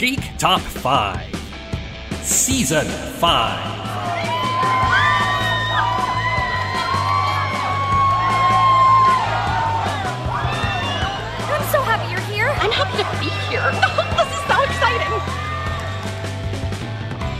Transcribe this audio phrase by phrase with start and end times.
[0.00, 1.26] Geek Top 5,
[2.22, 3.20] Season 5.
[11.44, 12.48] I'm so happy you're here.
[12.48, 13.60] I'm happy to be here.
[14.16, 15.12] this is so exciting.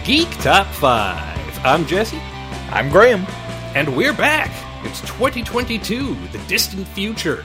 [0.05, 1.65] Geek Top 5.
[1.65, 2.21] I'm Jesse,
[2.73, 3.25] I'm Graham.
[3.75, 4.51] and we're back.
[4.85, 7.43] It's 2022, the distant future.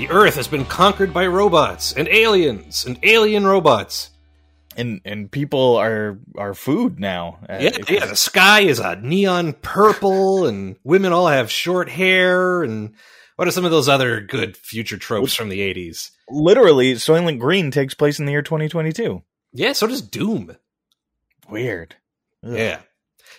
[0.00, 4.08] The Earth has been conquered by robots and aliens and alien robots.
[4.74, 7.38] And and people are are food now.
[7.46, 12.62] Uh, Yeah, yeah, the sky is a neon purple, and women all have short hair.
[12.62, 12.94] And
[13.36, 16.12] what are some of those other good future tropes from the 80s?
[16.30, 19.22] Literally, Soylent Green takes place in the year 2022.
[19.52, 20.56] Yeah, so does Doom.
[21.50, 21.96] Weird.
[22.42, 22.54] Ugh.
[22.56, 22.78] Yeah.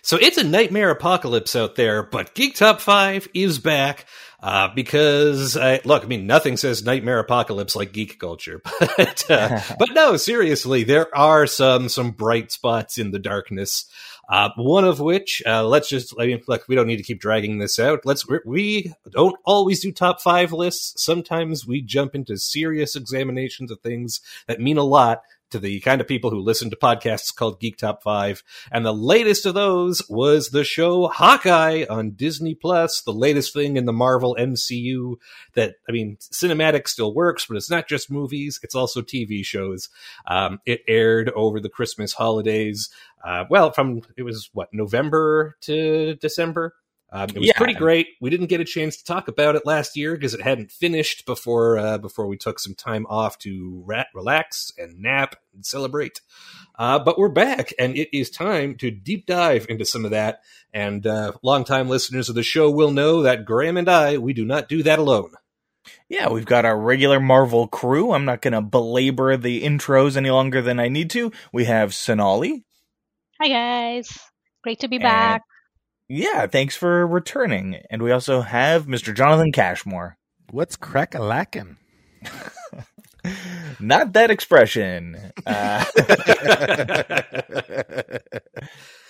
[0.03, 4.05] So it's a nightmare apocalypse out there, but Geek Top 5 is back.
[4.41, 9.59] Uh, because uh, look, I mean, nothing says nightmare apocalypse like geek culture, but uh,
[9.79, 13.85] but no, seriously, there are some some bright spots in the darkness.
[14.29, 17.19] Uh, one of which, uh, let's just, I mean, look, we don't need to keep
[17.19, 17.99] dragging this out.
[18.05, 21.03] Let's, we- we don't always do top five lists.
[21.03, 26.01] Sometimes we jump into serious examinations of things that mean a lot to the kind
[26.01, 28.43] of people who listen to podcasts called Geek Top 5.
[28.71, 33.77] And the latest of those was the show Hawkeye on Disney Plus, the latest thing
[33.77, 35.15] in the Marvel MCU
[35.53, 39.89] that, I mean, cinematic still works, but it's not just movies, it's also TV shows.
[40.27, 42.89] Um, it aired over the Christmas holidays.
[43.23, 46.73] Uh, well, from, it was what, November to December?
[47.13, 47.57] Um, it was Yeah.
[47.57, 48.07] pretty great.
[48.21, 51.25] We didn't get a chance to talk about it last year because it hadn't finished
[51.25, 56.21] before uh, before we took some time off to rat, relax and nap and celebrate.
[56.79, 60.39] Uh, but we're back, and it is time to deep dive into some of that.
[60.73, 64.45] And uh, longtime listeners of the show will know that Graham and I we do
[64.45, 65.33] not do that alone.
[66.07, 68.11] Yeah, we've got our regular Marvel crew.
[68.13, 71.31] I'm not going to belabor the intros any longer than I need to.
[71.51, 72.63] We have Sonali.
[73.41, 74.17] Hi guys.
[74.63, 75.41] Great to be And- back.
[76.13, 77.77] Yeah, thanks for returning.
[77.89, 79.15] And we also have Mr.
[79.15, 80.17] Jonathan Cashmore.
[80.49, 81.77] What's crack a lacking?
[83.79, 85.31] Not that expression.
[85.45, 85.85] Uh,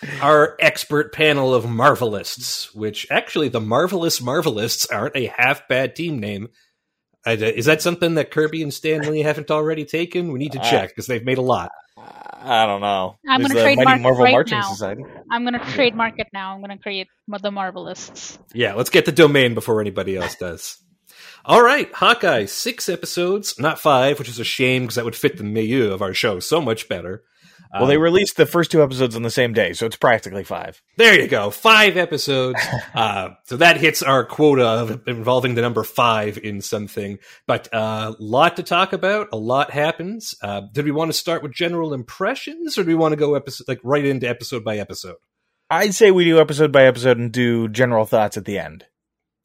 [0.21, 6.19] Our expert panel of Marvelists, which actually the Marvelous Marvelists aren't a half bad team
[6.19, 6.49] name.
[7.25, 10.31] I- Is that something that Kirby and Stan Lee haven't already taken?
[10.31, 11.71] We need to Uh, check because they've made a lot.
[12.43, 13.17] I don't know.
[13.29, 14.69] I'm There's gonna trademark Mighty it Marvel right Marching now.
[14.71, 15.03] Society.
[15.31, 16.55] I'm gonna trademark it now.
[16.55, 18.39] I'm gonna create the Marvelists.
[18.53, 20.77] Yeah, let's get the domain before anybody else does.
[21.45, 25.37] All right, Hawkeye, six episodes, not five, which is a shame because that would fit
[25.37, 27.23] the milieu of our show so much better.
[27.73, 30.43] Well, they Um, released the first two episodes on the same day, so it's practically
[30.43, 30.81] five.
[30.97, 32.61] There you go, five episodes.
[32.93, 37.19] uh, so that hits our quota of involving the number five in something.
[37.47, 39.29] But a uh, lot to talk about.
[39.31, 40.35] A lot happens.
[40.41, 43.35] Uh, did we want to start with general impressions, or do we want to go
[43.35, 45.15] episode like right into episode by episode?
[45.69, 48.85] I'd say we do episode by episode and do general thoughts at the end.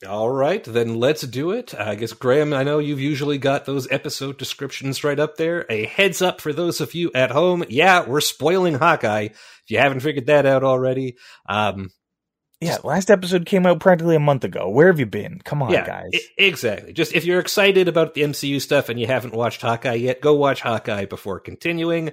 [0.07, 1.75] All right, then let's do it.
[1.75, 5.65] I guess, Graham, I know you've usually got those episode descriptions right up there.
[5.71, 7.65] A heads up for those of you at home.
[7.71, 9.29] Yeah, we're spoiling Hawkeye.
[9.31, 11.17] If you haven't figured that out already,
[11.49, 11.91] um,
[12.61, 14.69] Yeah, last episode came out practically a month ago.
[14.69, 15.41] Where have you been?
[15.43, 16.11] Come on, yeah, guys.
[16.13, 16.93] e- exactly.
[16.93, 20.34] Just if you're excited about the MCU stuff and you haven't watched Hawkeye yet, go
[20.34, 22.13] watch Hawkeye before continuing.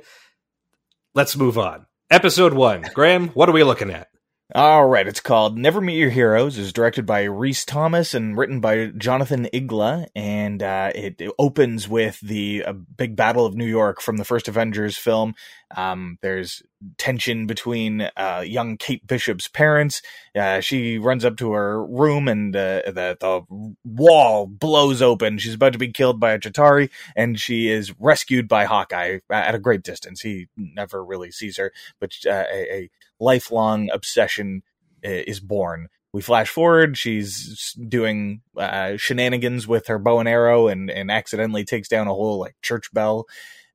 [1.13, 1.85] Let's move on.
[2.09, 2.83] Episode one.
[2.94, 4.07] Graham, what are we looking at?
[4.55, 6.59] All right, it's called Never Meet Your Heroes.
[6.59, 11.89] is directed by Rhys Thomas and written by Jonathan Igla, and uh, it, it opens
[11.89, 15.33] with the uh, big battle of New York from the first Avengers film.
[15.75, 16.61] Um, there's
[16.99, 20.03] tension between uh, young Kate Bishop's parents.
[20.35, 25.39] Uh, she runs up to her room, and uh, the the wall blows open.
[25.39, 29.55] She's about to be killed by a Chitauri, and she is rescued by Hawkeye at
[29.55, 30.21] a great distance.
[30.21, 32.89] He never really sees her, but uh, a, a
[33.23, 34.63] lifelong obsession
[35.06, 35.88] uh, is born.
[36.13, 36.97] We flash forward.
[36.97, 42.13] She's doing uh, shenanigans with her bow and arrow, and and accidentally takes down a
[42.13, 43.25] whole like church bell.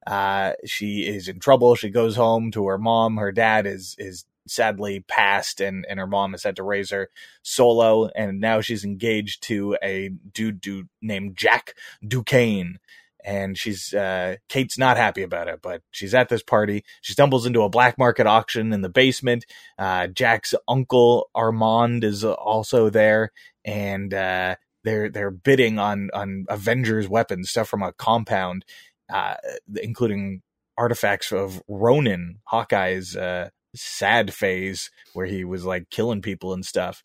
[0.07, 1.75] Uh, she is in trouble.
[1.75, 3.17] She goes home to her mom.
[3.17, 7.11] Her dad is is sadly passed, and and her mom has had to raise her
[7.43, 8.09] solo.
[8.15, 11.75] And now she's engaged to a dude, dude named Jack
[12.07, 12.79] Duquesne
[13.25, 16.85] and she's uh Kate's not happy about it, but she's at this party.
[17.01, 19.45] She stumbles into a black market auction in the basement.
[19.79, 23.33] Uh Jack's uncle Armand is also there
[23.65, 28.65] and uh they're they're bidding on on Avengers weapons, stuff from a compound
[29.13, 29.35] uh
[29.83, 30.43] including
[30.77, 37.03] artifacts of Ronin, Hawkeye's uh sad phase where he was like killing people and stuff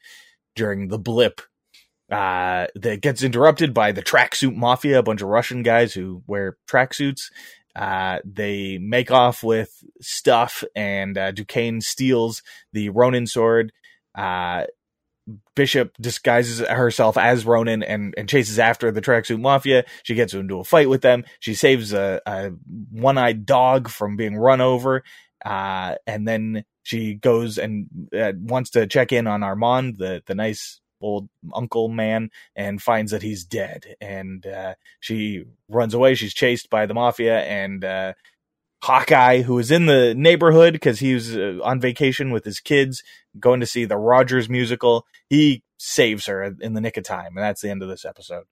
[0.56, 1.42] during the blip
[2.14, 6.58] uh, that gets interrupted by the tracksuit mafia, a bunch of Russian guys who wear
[6.70, 7.32] tracksuits.
[7.76, 13.72] Uh, they make off with stuff, and uh, Duquesne steals the Ronin sword.
[14.14, 14.66] Uh,
[15.56, 19.84] Bishop disguises herself as Ronin and, and chases after the tracksuit mafia.
[20.04, 21.24] She gets into a fight with them.
[21.40, 22.52] She saves a, a
[22.92, 25.04] one eyed dog from being run over.
[25.44, 30.36] Uh, and then she goes and uh, wants to check in on Armand, the, the
[30.36, 33.96] nice old uncle man, and finds that he's dead.
[34.02, 36.16] And uh, she runs away.
[36.16, 38.14] She's chased by the mafia and uh,
[38.82, 43.04] Hawkeye, who is in the neighborhood because he was uh, on vacation with his kids,
[43.40, 45.06] going to see the Rogers musical.
[45.30, 48.44] He saves her in the nick of time, and that's the end of this episode.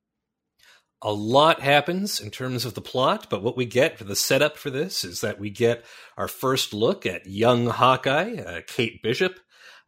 [1.01, 4.57] a lot happens in terms of the plot, but what we get for the setup
[4.57, 5.83] for this is that we get
[6.15, 9.39] our first look at young Hawkeye, uh, Kate Bishop.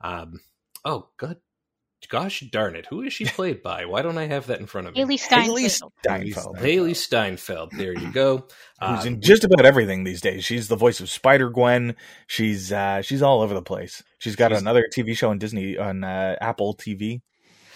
[0.02, 0.40] Um,
[0.84, 1.38] oh, God.
[2.10, 2.86] Gosh darn it.
[2.88, 3.86] Who is she played by?
[3.86, 5.02] Why don't I have that in front of me?
[5.02, 5.94] Hailee Hailee Steinfeld.
[6.06, 7.72] Steinfeld, Hailee Steinfeld.
[7.78, 8.48] There you go.
[8.82, 10.44] who's Uh, in just about everything these days.
[10.46, 11.96] She's the voice of Spider Gwen.
[12.28, 14.04] She's uh, she's all over the place.
[14.20, 17.22] She's got She's- another TV show on Disney on uh, Apple TV.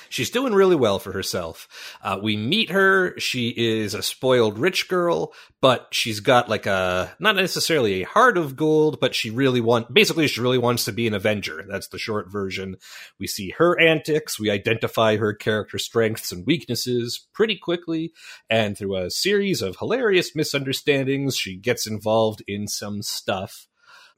[0.10, 1.68] She's doing really well for herself.
[2.02, 3.18] Uh, we meet her.
[3.20, 8.38] She is a spoiled rich girl, but she's got like a not necessarily a heart
[8.38, 11.66] of gold, but she really want basically she really wants to be an Avenger.
[11.68, 12.78] That's the short version.
[13.20, 14.40] We see her antics.
[14.40, 18.14] We identify her character strengths and weaknesses pretty quickly,
[18.50, 23.68] and through a series of hilarious misunderstandings, she gets involved in some stuff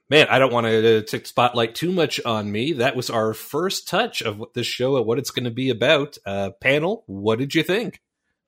[0.09, 2.73] man, I don't want to take the spotlight too much on me.
[2.73, 5.69] That was our first touch of what this show and what it's going to be
[5.69, 6.17] about.
[6.25, 8.01] Uh, panel, what did you think?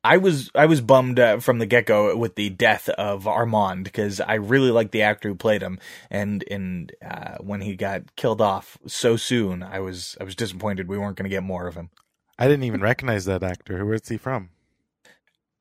[0.04, 3.84] I was I was bummed uh, from the get go with the death of Armand
[3.84, 5.78] because I really liked the actor who played him,
[6.10, 10.88] and and uh, when he got killed off so soon, I was I was disappointed
[10.88, 11.92] we weren't going to get more of him.
[12.40, 13.78] I didn't even recognize that actor.
[13.78, 14.50] Who is he from?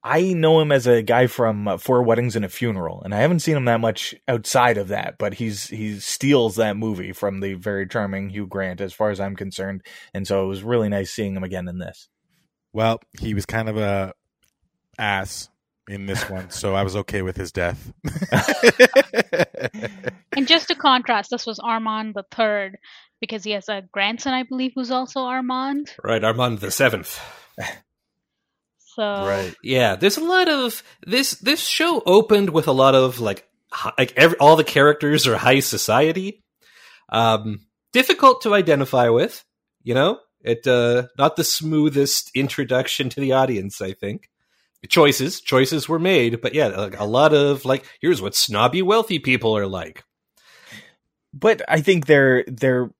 [0.02, 3.18] I know him as a guy from uh, Four Weddings and a Funeral, and I
[3.18, 5.16] haven't seen him that much outside of that.
[5.18, 9.20] But he's he steals that movie from the very charming Hugh Grant, as far as
[9.20, 9.82] I'm concerned,
[10.14, 12.08] and so it was really nice seeing him again in this.
[12.72, 14.14] Well, he was kind of a
[14.98, 15.48] ass
[15.88, 17.92] in this one, so I was okay with his death.
[20.36, 22.78] And just to contrast, this was Armand the third
[23.20, 25.90] because he has a grandson, I believe, who's also Armand.
[26.02, 27.20] Right, Armand the Seventh.
[29.00, 29.24] So
[29.62, 31.32] Yeah, there's a lot of this.
[31.32, 33.48] This show opened with a lot of like,
[33.96, 36.44] like every, all the characters are high society.
[37.08, 37.60] Um,
[37.94, 39.42] difficult to identify with.
[39.82, 43.80] You know, it uh, not the smoothest introduction to the audience.
[43.80, 44.28] I think
[44.88, 49.18] choices choices were made, but yeah, like, a lot of like, here's what snobby wealthy
[49.18, 50.04] people are like.
[51.32, 52.90] but I think they're they're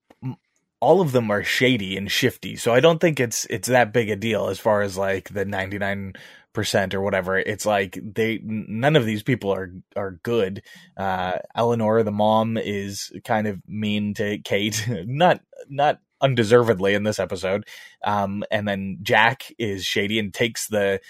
[0.81, 4.11] all of them are shady and shifty, so I don't think it's it's that big
[4.11, 6.15] a deal as far as like the ninety nine
[6.53, 7.39] percent or whatever.
[7.39, 10.63] It's like they none of these people are are good.
[10.97, 17.19] Uh, Eleanor, the mom, is kind of mean to Kate, not not undeservedly in this
[17.19, 17.67] episode.
[18.05, 21.01] Um, and then Jack is shady and takes the.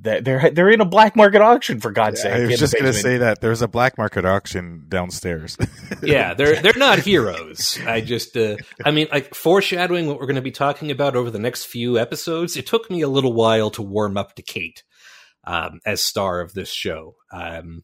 [0.00, 2.32] The they're they're in a black market auction for God's sake.
[2.32, 5.56] I was just going to say that there's a black market auction downstairs.
[6.02, 7.78] yeah, they're they're not heroes.
[7.84, 11.30] I just, uh, I mean, like foreshadowing what we're going to be talking about over
[11.30, 12.56] the next few episodes.
[12.56, 14.84] It took me a little while to warm up to Kate
[15.44, 17.16] um, as star of this show.
[17.32, 17.82] Um,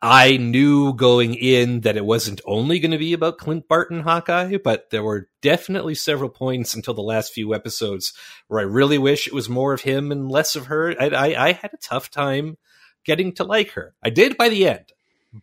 [0.00, 4.56] I knew going in that it wasn't only going to be about Clint Barton Hawkeye,
[4.62, 8.12] but there were definitely several points until the last few episodes
[8.48, 10.94] where I really wish it was more of him and less of her.
[11.00, 12.56] I, I, I had a tough time
[13.04, 13.94] getting to like her.
[14.02, 14.92] I did by the end,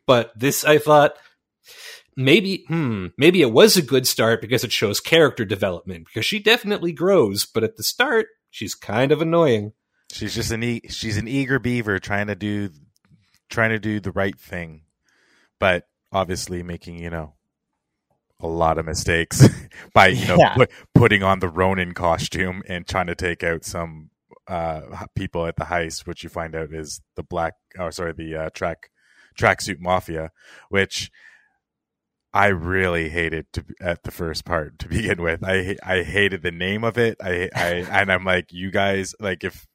[0.06, 1.16] but this I thought
[2.16, 6.40] maybe hmm maybe it was a good start because it shows character development because she
[6.40, 9.74] definitely grows but at the start she's kind of annoying
[10.12, 12.70] she's just an e- she's an eager beaver trying to do
[13.54, 14.82] trying to do the right thing,
[15.60, 17.34] but obviously making you know
[18.40, 19.48] a lot of mistakes
[19.94, 20.56] by you know Yeah.
[20.56, 24.10] put, putting on the Ronin costume and trying to take out some
[24.48, 28.36] uh people at the heist, which you find out is the black oh sorry the
[28.36, 28.90] uh, track
[29.40, 30.32] tracksuit mafia,
[30.70, 31.10] which
[32.34, 35.44] I really hated to, at the first part to begin with.
[35.44, 37.18] I I hated the name of it.
[37.24, 37.68] I I
[38.02, 39.68] and I'm like, you guys like if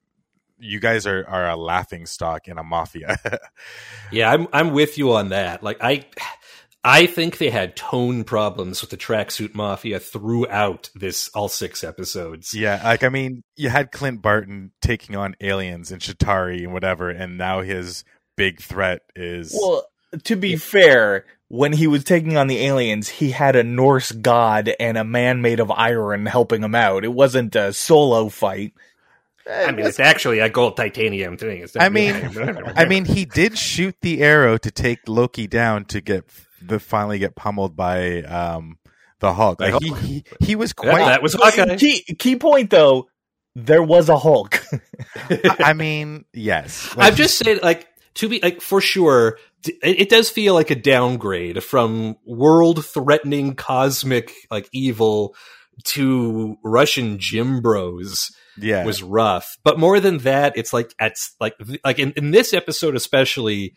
[0.59, 3.19] you guys are are a laughing stock in a mafia.
[4.12, 6.05] yeah i'm i'm with you on that like i
[6.85, 12.55] i think they had tone problems with the tracksuit mafia throughout this all six episodes
[12.55, 17.11] yeah, like I mean, you had Clint Barton taking on aliens and Chitauri and whatever,
[17.11, 18.05] and now his
[18.37, 19.87] big threat is Well,
[20.25, 24.73] to be fair, when he was taking on the aliens, he had a Norse god
[24.81, 27.05] and a man made of iron helping him out.
[27.05, 28.73] It wasn't a solo fight.
[29.50, 31.62] I mean, it's actually a gold titanium thing.
[31.62, 32.14] It's I mean,
[32.76, 36.25] I mean, he did shoot the arrow to take Loki down to get
[36.61, 38.78] the finally get pummeled by um
[39.21, 39.61] the Hulk.
[39.61, 41.07] Like, he, he he was that, quite.
[41.07, 41.76] that was Hawkeye.
[41.76, 43.09] Key key point though,
[43.55, 44.62] there was a Hulk.
[45.59, 46.95] I mean, yes.
[46.97, 50.76] I'm just saying, like, to be like for sure, it, it does feel like a
[50.76, 55.35] downgrade from world-threatening cosmic like evil
[55.85, 58.83] to Russian gym bros yeah.
[58.83, 59.59] It was rough.
[59.62, 63.75] But more than that, it's like at like like in, in this episode especially,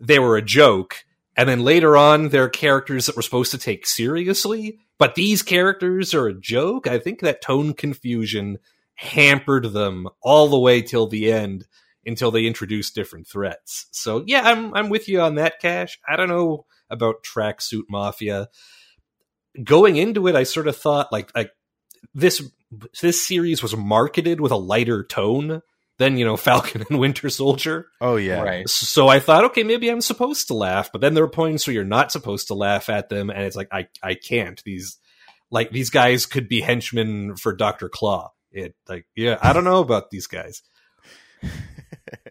[0.00, 1.04] they were a joke,
[1.36, 4.78] and then later on, there are characters that we're supposed to take seriously.
[4.98, 6.86] But these characters are a joke.
[6.86, 8.58] I think that tone confusion
[8.94, 11.66] hampered them all the way till the end
[12.06, 13.86] until they introduced different threats.
[13.90, 15.98] So yeah, I'm I'm with you on that, Cash.
[16.08, 18.48] I don't know about tracksuit mafia.
[19.62, 21.50] Going into it, I sort of thought like like
[22.14, 22.42] this
[23.00, 25.62] this series was marketed with a lighter tone
[25.98, 27.88] than you know Falcon and Winter Soldier.
[28.00, 28.42] oh yeah.
[28.42, 28.68] Right.
[28.68, 31.74] So I thought, okay, maybe I'm supposed to laugh, but then there are points where
[31.74, 34.62] you're not supposed to laugh at them, and it's like I I can't.
[34.64, 34.98] These
[35.50, 38.32] like these guys could be henchmen for Doctor Claw.
[38.50, 40.62] It like yeah, I don't know about these guys.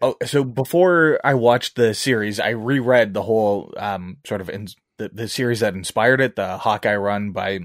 [0.00, 4.68] Oh, so before I watched the series, I reread the whole um, sort of in,
[4.98, 7.60] the, the series that inspired it, the Hawkeye run by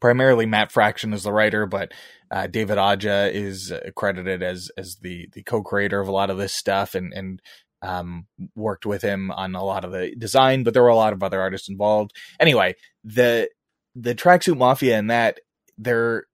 [0.00, 1.92] primarily Matt Fraction is the writer, but
[2.30, 6.52] uh, David Aja is credited as as the the co-creator of a lot of this
[6.52, 7.42] stuff and and
[7.82, 10.64] um, worked with him on a lot of the design.
[10.64, 12.12] But there were a lot of other artists involved.
[12.40, 13.48] Anyway, the
[13.94, 15.40] the tracksuit mafia and that
[15.78, 16.24] they're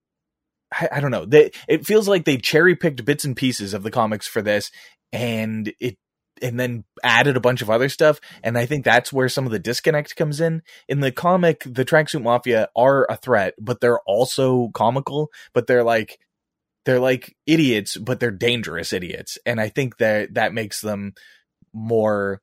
[0.71, 1.25] I, I don't know.
[1.25, 4.71] They it feels like they cherry picked bits and pieces of the comics for this,
[5.11, 5.97] and it
[6.41, 8.19] and then added a bunch of other stuff.
[8.43, 10.61] And I think that's where some of the disconnect comes in.
[10.87, 15.29] In the comic, the tracksuit mafia are a threat, but they're also comical.
[15.53, 16.19] But they're like
[16.85, 19.37] they're like idiots, but they're dangerous idiots.
[19.45, 21.13] And I think that that makes them
[21.73, 22.41] more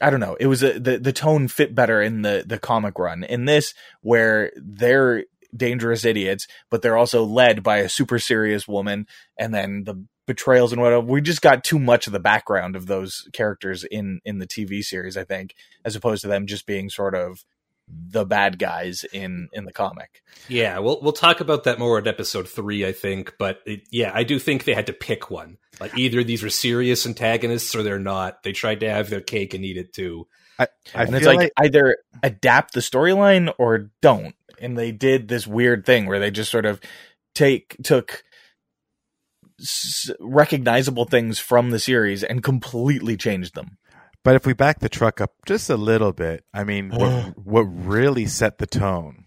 [0.00, 0.36] I don't know.
[0.40, 3.22] It was a, the the tone fit better in the the comic run.
[3.24, 9.06] In this, where they're dangerous idiots, but they're also led by a super serious woman,
[9.38, 11.00] and then the betrayals and whatever.
[11.00, 14.80] We just got too much of the background of those characters in in the TV
[14.84, 15.16] series.
[15.16, 17.44] I think, as opposed to them just being sort of
[17.88, 20.22] the bad guys in in the comic.
[20.48, 23.34] Yeah, we'll we'll talk about that more in episode three, I think.
[23.40, 25.58] But it, yeah, I do think they had to pick one.
[25.80, 28.44] Like either these were serious antagonists or they're not.
[28.44, 30.28] They tried to have their cake and eat it too.
[30.60, 34.36] I, I and feel it's like, like, either adapt the storyline or don't.
[34.60, 36.80] And they did this weird thing where they just sort of
[37.34, 38.22] take took
[39.60, 43.78] s- recognizable things from the series and completely changed them.
[44.24, 47.62] but if we back the truck up just a little bit, I mean, what what
[47.62, 49.26] really set the tone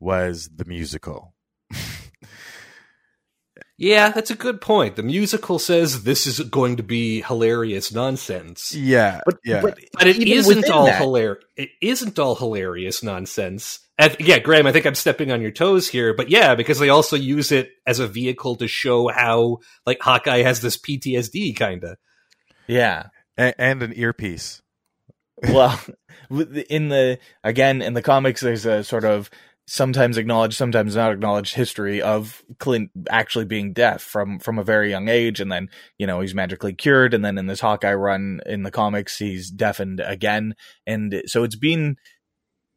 [0.00, 1.34] was the musical.
[3.78, 4.94] Yeah, that's a good point.
[4.96, 8.72] The musical says this is going to be hilarious nonsense.
[8.74, 9.60] Yeah, But yeah.
[9.60, 11.44] but, But it even isn't all hilarious.
[11.56, 13.80] It isn't all hilarious nonsense.
[13.98, 16.88] And, yeah, Graham, I think I'm stepping on your toes here, but yeah, because they
[16.88, 21.84] also use it as a vehicle to show how like Hawkeye has this PTSD kind
[21.84, 21.98] of.
[22.66, 23.08] Yeah.
[23.36, 24.62] and, and an earpiece.
[25.50, 25.80] well
[26.30, 29.28] in the again in the comics there's a sort of
[29.66, 34.90] sometimes acknowledged sometimes not acknowledged history of clint actually being deaf from from a very
[34.90, 35.68] young age and then
[35.98, 39.50] you know he's magically cured and then in this hawkeye run in the comics he's
[39.50, 40.54] deafened again
[40.86, 41.96] and so it's been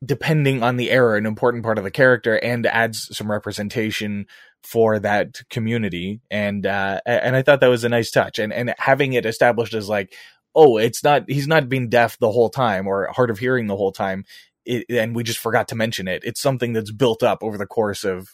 [0.05, 4.25] depending on the era an important part of the character and adds some representation
[4.63, 8.73] for that community and uh and i thought that was a nice touch and and
[8.77, 10.13] having it established as like
[10.55, 13.75] oh, it's not, he's not being deaf the whole time or hard of hearing the
[13.75, 14.23] whole time.
[14.65, 16.23] It, and we just forgot to mention it.
[16.23, 18.29] It's something that's built up over the course of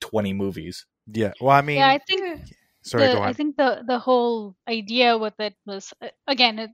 [0.00, 0.84] 20 movies.
[1.10, 1.32] Yeah.
[1.40, 2.42] Well, I mean, yeah, I think
[2.82, 3.28] sorry, the, go on.
[3.28, 5.94] I think the the whole idea with it was
[6.28, 6.70] again it,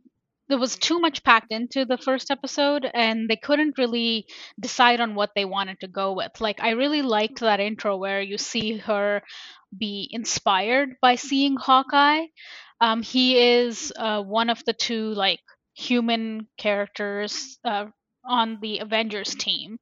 [0.48, 4.26] there was too much packed into the first episode and they couldn't really
[4.58, 6.40] decide on what they wanted to go with.
[6.40, 9.22] Like I really liked that intro where you see her
[9.76, 12.26] be inspired by seeing Hawkeye.
[12.80, 15.40] Um, he is uh, one of the two like
[15.74, 17.86] human characters uh,
[18.24, 19.78] on the Avengers team.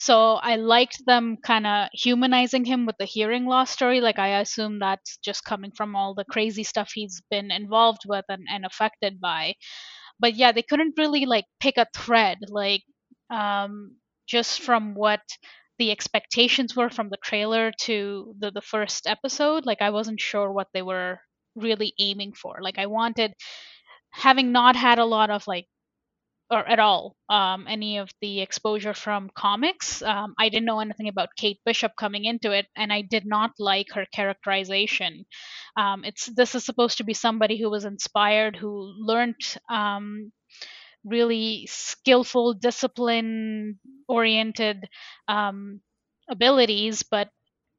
[0.00, 4.00] So I liked them kind of humanizing him with the hearing loss story.
[4.00, 8.24] Like I assume that's just coming from all the crazy stuff he's been involved with
[8.28, 9.54] and, and affected by.
[10.20, 12.82] But yeah, they couldn't really like pick a thread, like
[13.30, 13.96] um,
[14.26, 15.20] just from what
[15.78, 19.64] the expectations were from the trailer to the, the first episode.
[19.66, 21.20] Like I wasn't sure what they were
[21.54, 22.58] really aiming for.
[22.62, 23.32] Like I wanted
[24.10, 25.66] having not had a lot of like
[26.50, 30.02] or at all um, any of the exposure from comics.
[30.02, 33.52] Um, I didn't know anything about Kate Bishop coming into it, and I did not
[33.58, 35.26] like her characterization.
[35.76, 39.40] Um, it's this is supposed to be somebody who was inspired, who learned
[39.70, 40.32] um,
[41.04, 43.78] really skillful, discipline
[44.08, 44.88] oriented
[45.28, 45.80] um,
[46.30, 47.28] abilities, but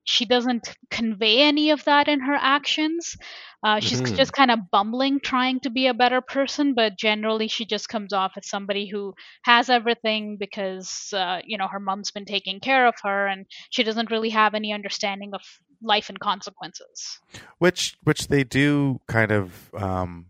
[0.03, 3.15] she doesn't convey any of that in her actions.
[3.63, 4.15] Uh, she's Mhm.
[4.15, 8.13] just kind of bumbling, trying to be a better person, but generally she just comes
[8.13, 9.13] off as somebody who
[9.43, 13.83] has everything because uh, you know her mom's been taking care of her, and she
[13.83, 15.41] doesn't really have any understanding of
[15.81, 17.19] life and consequences.
[17.57, 20.27] which which they do kind of um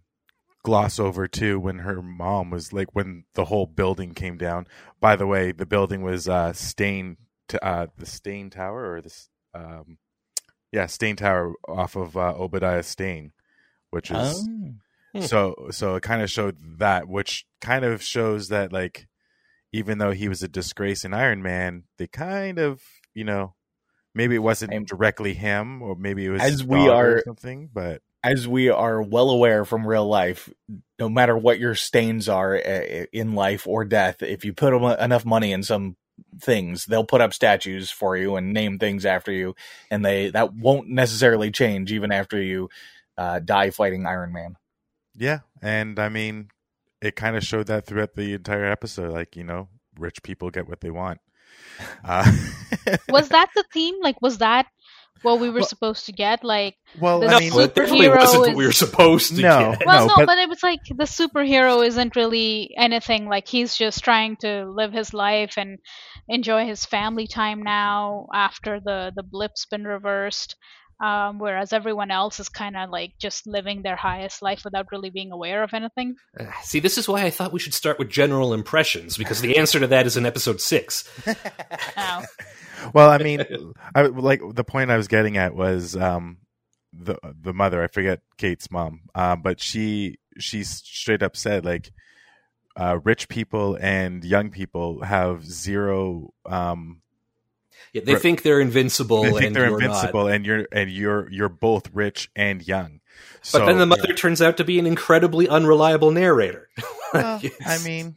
[0.64, 4.68] gloss over too when her mom was like when the whole building came down
[5.00, 9.30] by the way the building was uh stain to uh the Stane Tower or this
[9.54, 9.98] um
[10.72, 13.32] yeah Stane Tower off of uh, Obadiah Stane
[13.92, 14.74] which is Oh.
[15.16, 15.22] Hmm.
[15.22, 19.08] so so it kind of showed that which kind of shows that like
[19.72, 22.82] even though he was a disgrace in iron man they kind of
[23.16, 23.56] you know
[24.14, 28.02] maybe it wasn't And- directly him or maybe it was As we are- something but
[28.24, 30.50] as we are well aware from real life,
[31.00, 35.24] no matter what your stains are uh, in life or death, if you put enough
[35.24, 35.96] money in some
[36.42, 39.56] things, they'll put up statues for you and name things after you,
[39.92, 42.70] and they that won't necessarily change even after you
[43.18, 44.56] uh, die fighting Iron Man.
[45.16, 46.50] Yeah, and I mean,
[47.02, 49.12] it kind of showed that throughout the entire episode.
[49.12, 51.20] Like you know, rich people get what they want.
[52.04, 52.32] Uh,
[53.10, 53.96] Was that the theme?
[54.02, 54.68] Like, was that
[55.22, 56.44] what we were Well- supposed to get?
[56.44, 59.72] Like, well, The I No, mean, superhero wasn't what is- we were supposed to No.
[59.78, 59.86] get.
[59.86, 63.28] well, No, no, but- but, it was like the superhero isn't really anything.
[63.28, 65.80] Like he's just trying to live his life and
[66.28, 70.56] enjoy his family time now after the the blip's been reversed.
[71.02, 75.10] Um, whereas everyone else is kind of like just living their highest life without really
[75.10, 76.16] being aware of anything.
[76.38, 79.58] Uh, See, this is why I thought we should start with general impressions because the
[79.58, 81.10] answer to that is in episode six.
[81.98, 82.24] Oh.
[82.94, 83.44] well, I mean,
[83.94, 86.38] I like the point I was getting at was um,
[86.94, 87.84] the the mother.
[87.84, 91.92] I forget Kate's mom, uh, but she she straight up said like,
[92.78, 96.34] uh, rich people and young people have zero.
[96.46, 97.02] Um,
[97.94, 100.34] Yeah, they think they're invincible, they think and they're you're invincible, Not.
[100.34, 103.00] and you're and you're you're both rich and young.
[103.52, 106.68] But then the mother turns out to be an incredibly unreliable narrator.
[107.14, 108.16] well, I mean,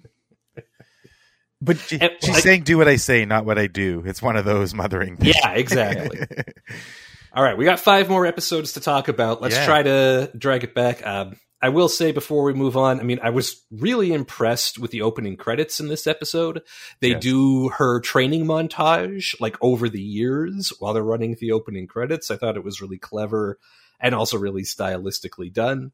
[1.60, 4.20] But she, And, she's like- saying, "Do what I say, not what I do." It's
[4.20, 5.16] one of those mothering.
[5.16, 5.34] things.
[5.36, 6.20] yeah, exactly.
[7.34, 9.40] All right, we got five more episodes to talk about.
[9.40, 9.64] Let's Yeah.
[9.66, 11.06] try to drag it back.
[11.06, 14.90] Um, I will say before we move on, I mean, I was really impressed with
[14.90, 16.62] the opening credits in this episode.
[17.00, 17.22] They Yes.
[17.22, 22.30] do her training montage like over the years while they're running the opening credits.
[22.32, 23.58] I thought it was really clever
[24.00, 25.92] and also really stylistically done.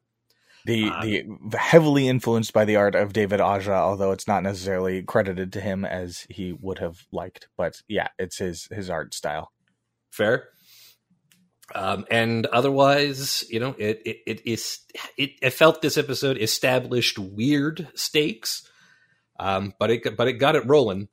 [0.64, 5.02] the Uh, the heavily influenced by the art of David Aja, although it's not necessarily
[5.02, 7.48] credited to him as he would have liked.
[7.56, 9.52] But yeah, it's his his art style.
[10.10, 10.48] Fair.
[11.74, 14.80] Um, and otherwise, you know, it it is
[15.16, 18.68] it, it felt this episode established weird stakes,
[19.38, 21.08] um, but it but it got it rolling.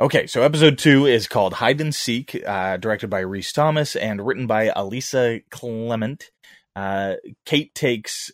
[0.00, 4.26] Okay, so episode two is called Hide and Seek, uh, directed by Rhys Thomas and
[4.26, 6.30] written by Elisa Climent.
[6.74, 7.14] Uh,
[7.46, 8.32] Kate takes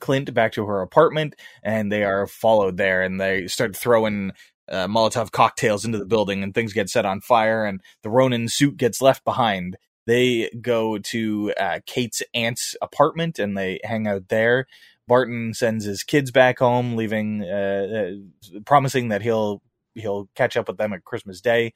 [0.00, 4.32] Clint back to her apartment, and they are followed there, and they start throwing
[4.68, 8.48] uh, Molotov cocktails into the building, and things get set on fire, and the Ronin
[8.48, 9.76] suit gets left behind.
[10.06, 14.66] They go to uh, Kate's aunt's apartment, and they hang out there.
[15.08, 18.10] Barton sends his kids back home, leaving, uh,
[18.56, 19.62] uh, promising that he'll
[19.94, 21.72] he'll catch up with them at Christmas Day.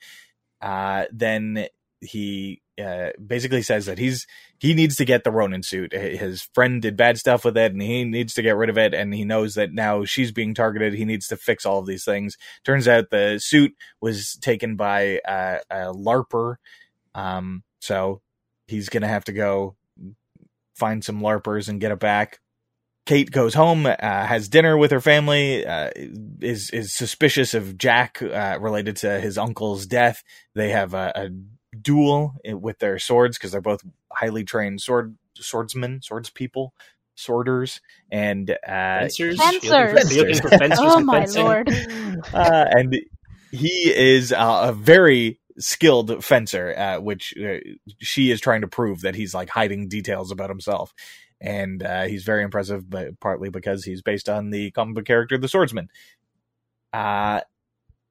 [0.61, 1.67] Uh, then
[2.01, 4.27] he uh, basically says that he's
[4.59, 5.93] he needs to get the Ronin suit.
[5.93, 8.95] His friend did bad stuff with it, and he needs to get rid of it.
[8.95, 10.95] And he knows that now she's being targeted.
[10.95, 12.37] He needs to fix all of these things.
[12.65, 16.57] Turns out the suit was taken by uh, a larper,
[17.15, 18.23] um, so
[18.69, 19.77] he's gonna have to go
[20.77, 22.39] find some larpers and get it back.
[23.07, 25.91] Kate goes home, uh, has dinner with her family, uh,
[26.41, 30.23] is is suspicious of Jack uh, related to his uncle's death.
[30.55, 33.81] They have a, a duel with their swords because they're both
[34.13, 36.73] highly trained sword swordsmen, swordspeople,
[37.19, 37.81] sworders,
[38.13, 38.57] and uh,
[39.09, 39.65] Fencers, Fencers.
[39.65, 41.45] You're looking for- you're looking for fencers Oh my fencing?
[41.45, 41.69] lord!
[42.35, 42.97] uh, and
[43.51, 47.59] he is uh, a very skilled fencer, uh, which uh,
[48.01, 50.93] she is trying to prove that he's like hiding details about himself.
[51.41, 55.39] And uh, he's very impressive, but partly because he's based on the comic book character,
[55.39, 55.89] the Swordsman.
[56.93, 57.41] Uh,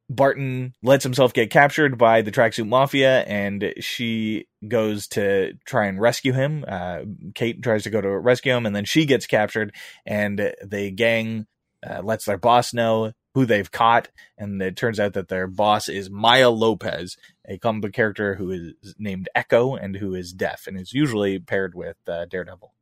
[0.10, 6.02] Barton lets himself get captured by the tracksuit mafia, and she goes to try and
[6.02, 6.66] rescue him.
[6.68, 7.02] Uh,
[7.36, 9.76] Kate tries to go to rescue him, and then she gets captured,
[10.08, 11.46] and the gang
[11.88, 15.88] uh, lets their boss know who they've caught, and it turns out that their boss
[15.88, 17.16] is Maya Lopez,
[17.48, 21.40] a comic book character who is named Echo and who is deaf, and is usually
[21.40, 22.74] paired with uh, Daredevil.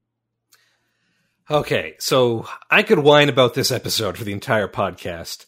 [1.49, 5.45] Okay, so I could whine about this episode for the entire podcast,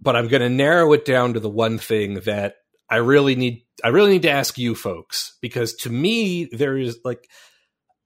[0.00, 2.56] but I'm going to narrow it down to the one thing that
[2.90, 3.64] I really need.
[3.82, 7.26] I really need to ask you folks because to me, there is like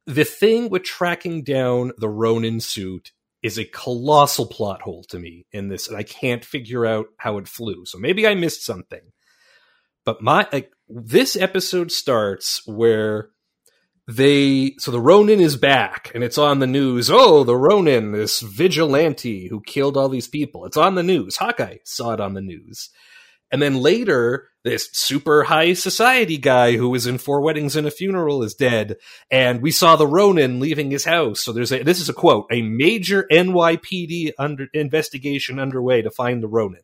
[0.07, 3.11] the thing with tracking down the Ronin suit
[3.45, 7.37] is a colossal plot hole to me in this, and I can't figure out how
[7.37, 7.85] it flew.
[7.85, 9.03] So maybe I missed something.
[10.07, 13.29] But my like this episode starts where
[14.09, 17.11] they so the Ronin is back and it's on the news.
[17.11, 20.65] Oh, the Ronin, this vigilante who killed all these people.
[20.65, 21.37] It's on the news.
[21.37, 22.89] Hawkeye saw it on the news.
[23.55, 27.91] And then later, this super high society guy who was in four weddings and a
[27.93, 28.97] funeral is dead.
[29.31, 31.41] And we saw the Ronin leaving his house.
[31.41, 36.43] So there's a, this is a quote, a major NYPD under, investigation underway to find
[36.43, 36.81] the Ronin.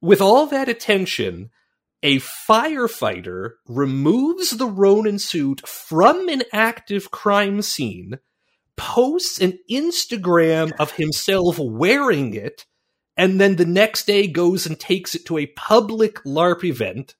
[0.00, 1.50] With all that attention,
[2.02, 8.18] a firefighter removes the Ronin suit from an active crime scene,
[8.78, 12.64] posts an Instagram of himself wearing it,
[13.16, 17.14] and then the next day goes and takes it to a public LARP event,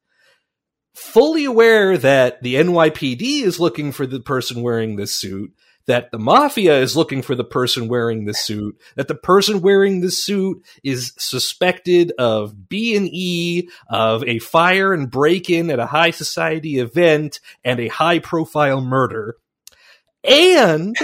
[0.95, 5.53] fully aware that the NYPD is looking for the person wearing this suit,
[5.87, 10.01] that the mafia is looking for the person wearing the suit, that the person wearing
[10.01, 15.87] the suit is suspected of B and E, of a fire and break-in at a
[15.87, 19.37] high society event, and a high-profile murder.
[20.25, 20.97] And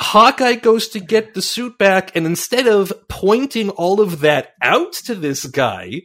[0.00, 4.92] Hawkeye goes to get the suit back, and instead of pointing all of that out
[4.92, 6.02] to this guy,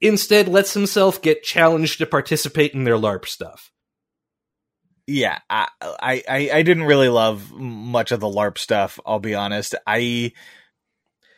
[0.00, 3.70] instead lets himself get challenged to participate in their LARP stuff.
[5.06, 9.00] Yeah, I, I I didn't really love much of the LARP stuff.
[9.06, 9.74] I'll be honest.
[9.86, 10.32] I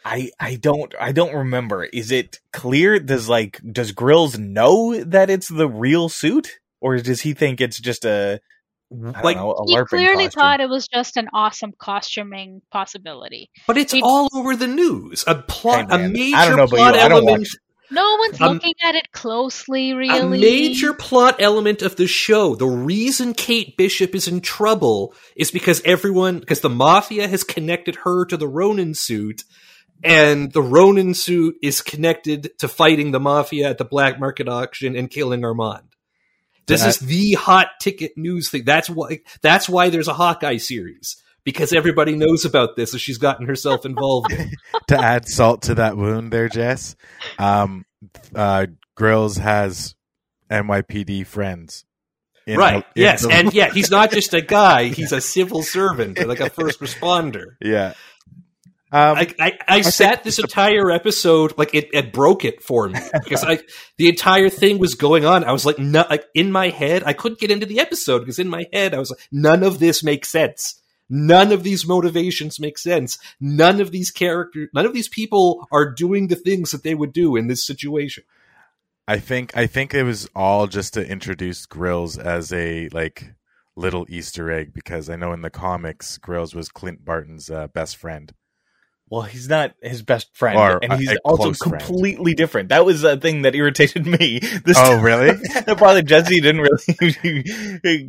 [0.04, 1.84] I I don't I don't remember.
[1.84, 2.98] Is it clear?
[2.98, 7.78] Does like does Grills know that it's the real suit, or does he think it's
[7.78, 8.40] just a
[8.90, 10.40] like know, he clearly costume.
[10.40, 13.50] thought it was just an awesome costuming possibility.
[13.66, 15.24] But it's he, all over the news.
[15.26, 17.48] A plot, hey, a major know, plot element.
[17.92, 20.18] No one's um, looking at it closely, really.
[20.18, 22.54] A major plot element of the show.
[22.54, 27.96] The reason Kate Bishop is in trouble is because everyone, because the mafia has connected
[28.04, 29.42] her to the Ronin suit,
[30.04, 34.96] and the Ronin suit is connected to fighting the mafia at the black market auction
[34.96, 35.89] and killing Armand.
[36.70, 38.64] This is the hot ticket news thing.
[38.64, 39.20] That's why.
[39.42, 43.84] That's why there's a Hawkeye series because everybody knows about this, so she's gotten herself
[43.84, 44.32] involved.
[44.88, 46.96] to add salt to that wound, there, Jess.
[47.38, 47.84] Um,
[48.34, 49.94] uh, Grills has
[50.50, 51.84] NYPD friends.
[52.46, 52.84] right.
[52.94, 53.32] The, yes, the...
[53.32, 57.56] and yeah, he's not just a guy; he's a civil servant, like a first responder.
[57.60, 57.94] Yeah.
[58.92, 62.88] Um, I, I, I, I sat this entire episode like it, it broke it for
[62.88, 63.60] me because I
[63.98, 65.44] the entire thing was going on.
[65.44, 68.40] I was like, no, like in my head, I couldn't get into the episode because
[68.40, 70.80] in my head I was like, none of this makes sense.
[71.08, 73.18] None of these motivations make sense.
[73.40, 77.12] None of these characters, none of these people are doing the things that they would
[77.12, 78.24] do in this situation.
[79.06, 83.34] I think I think it was all just to introduce Grills as a like
[83.76, 87.96] little Easter egg because I know in the comics Grills was Clint Barton's uh, best
[87.96, 88.32] friend.
[89.10, 92.36] Well, he's not his best friend, or and he's also completely friend.
[92.36, 92.68] different.
[92.68, 94.40] That was a thing that irritated me.
[94.64, 95.36] This oh, time, really?
[95.76, 97.42] probably Jesse didn't really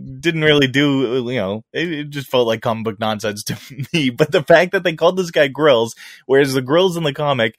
[0.19, 1.23] didn't really do.
[1.27, 3.57] You know, it, it, just felt like comic book nonsense to
[3.93, 4.11] me.
[4.11, 5.95] But the fact that they called this guy Grills,
[6.27, 7.57] whereas the Grills in the comic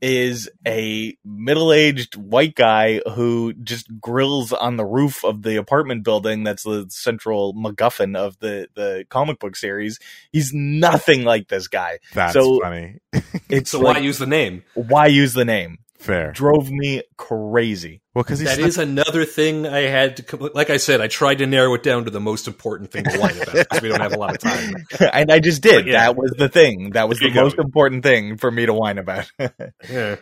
[0.00, 6.44] is a middle-aged white guy who just grills on the roof of the apartment building
[6.44, 9.98] that's the central MacGuffin of the the comic book series.
[10.30, 11.98] He's nothing like this guy.
[12.14, 13.00] That's so funny.
[13.48, 14.62] it's so like, why use the name?
[14.74, 15.78] Why use the name?
[15.98, 16.30] Fair.
[16.30, 18.02] Drove me crazy.
[18.14, 20.50] Well, because that is another thing I had to.
[20.54, 23.18] Like I said, I tried to narrow it down to the most important thing to
[23.18, 24.74] whine about because we don't have a lot of time.
[25.12, 25.86] and I just did.
[25.86, 26.04] Yeah.
[26.04, 26.90] That was the thing.
[26.90, 27.62] That was the most go.
[27.62, 29.30] important thing for me to whine about.
[29.90, 30.16] yeah.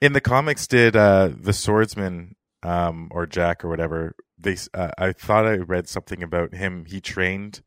[0.00, 4.14] In the comics, did uh, the swordsman um, or Jack or whatever?
[4.38, 6.86] They, uh, I thought I read something about him.
[6.86, 7.60] He trained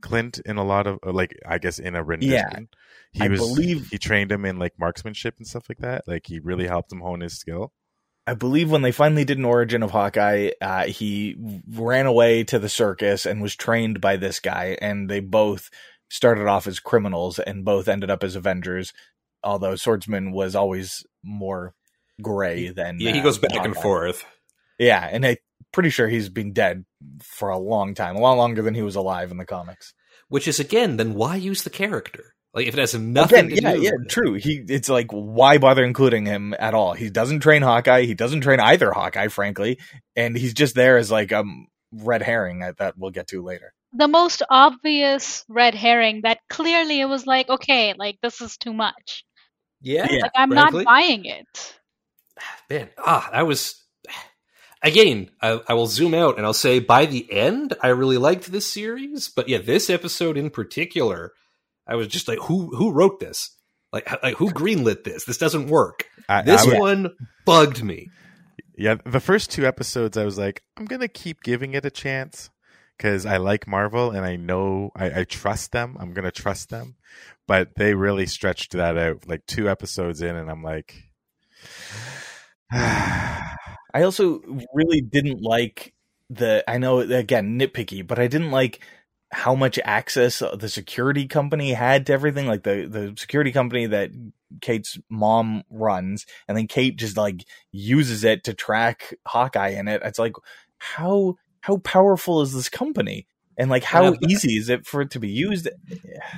[0.00, 2.32] Clint in a lot of like I guess in a rendition.
[2.32, 2.58] Yeah.
[3.12, 6.06] He I was believe he trained him in like marksmanship and stuff like that.
[6.06, 7.72] Like he really helped him hone his skill.
[8.26, 11.34] I believe when they finally did an origin of Hawkeye, uh, he
[11.66, 15.70] ran away to the circus and was trained by this guy, and they both
[16.10, 18.92] started off as criminals and both ended up as Avengers.
[19.42, 21.74] Although Swordsman was always more
[22.20, 24.26] gray than yeah, he goes uh, back and forth.
[24.78, 25.36] Yeah, and I'm
[25.72, 26.84] pretty sure he's been dead
[27.22, 29.94] for a long time, a lot longer than he was alive in the comics.
[30.28, 32.34] Which is again, then why use the character?
[32.54, 33.82] Like if it has nothing Again, to yeah, do.
[33.82, 34.34] yeah, true.
[34.34, 36.94] He, it's like, why bother including him at all?
[36.94, 38.02] He doesn't train Hawkeye.
[38.04, 39.78] He doesn't train either Hawkeye, frankly,
[40.16, 43.42] and he's just there as like a um, red herring that, that we'll get to
[43.42, 43.74] later.
[43.92, 48.72] The most obvious red herring that clearly it was like, okay, like this is too
[48.72, 49.24] much.
[49.80, 50.22] Yeah, Yeah.
[50.22, 50.84] Like I'm frankly.
[50.84, 51.78] not buying it.
[52.70, 52.88] man.
[52.98, 53.82] Ah, that was.
[54.82, 58.50] Again, I, I will zoom out and I'll say by the end, I really liked
[58.52, 61.32] this series, but yeah, this episode in particular,
[61.88, 63.56] I was just like, who who wrote this?
[63.92, 65.24] Like, like who greenlit this?
[65.24, 66.04] This doesn't work.
[66.28, 67.10] I, This I would- one
[67.46, 68.10] bugged me.
[68.76, 72.50] Yeah, the first two episodes, I was like, I'm gonna keep giving it a chance
[72.96, 75.96] because I like Marvel and I know I, I trust them.
[75.98, 76.94] I'm gonna trust them,
[77.48, 79.26] but they really stretched that out.
[79.26, 80.94] Like two episodes in, and I'm like,
[82.70, 83.56] I
[84.02, 84.40] also
[84.74, 85.94] really didn't like
[86.30, 86.62] the.
[86.68, 88.80] I know again nitpicky, but I didn't like
[89.30, 92.46] how much access the security company had to everything.
[92.46, 94.10] Like the the security company that
[94.60, 100.02] Kate's mom runs, and then Kate just like uses it to track Hawkeye in it.
[100.04, 100.34] It's like
[100.78, 103.26] how how powerful is this company?
[103.58, 105.68] And like how Yeah, easy is it for it to be used?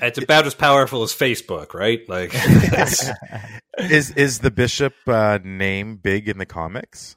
[0.03, 2.01] It's about as powerful as Facebook, right?
[2.09, 2.33] Like,
[3.79, 7.17] is is the Bishop uh, name big in the comics?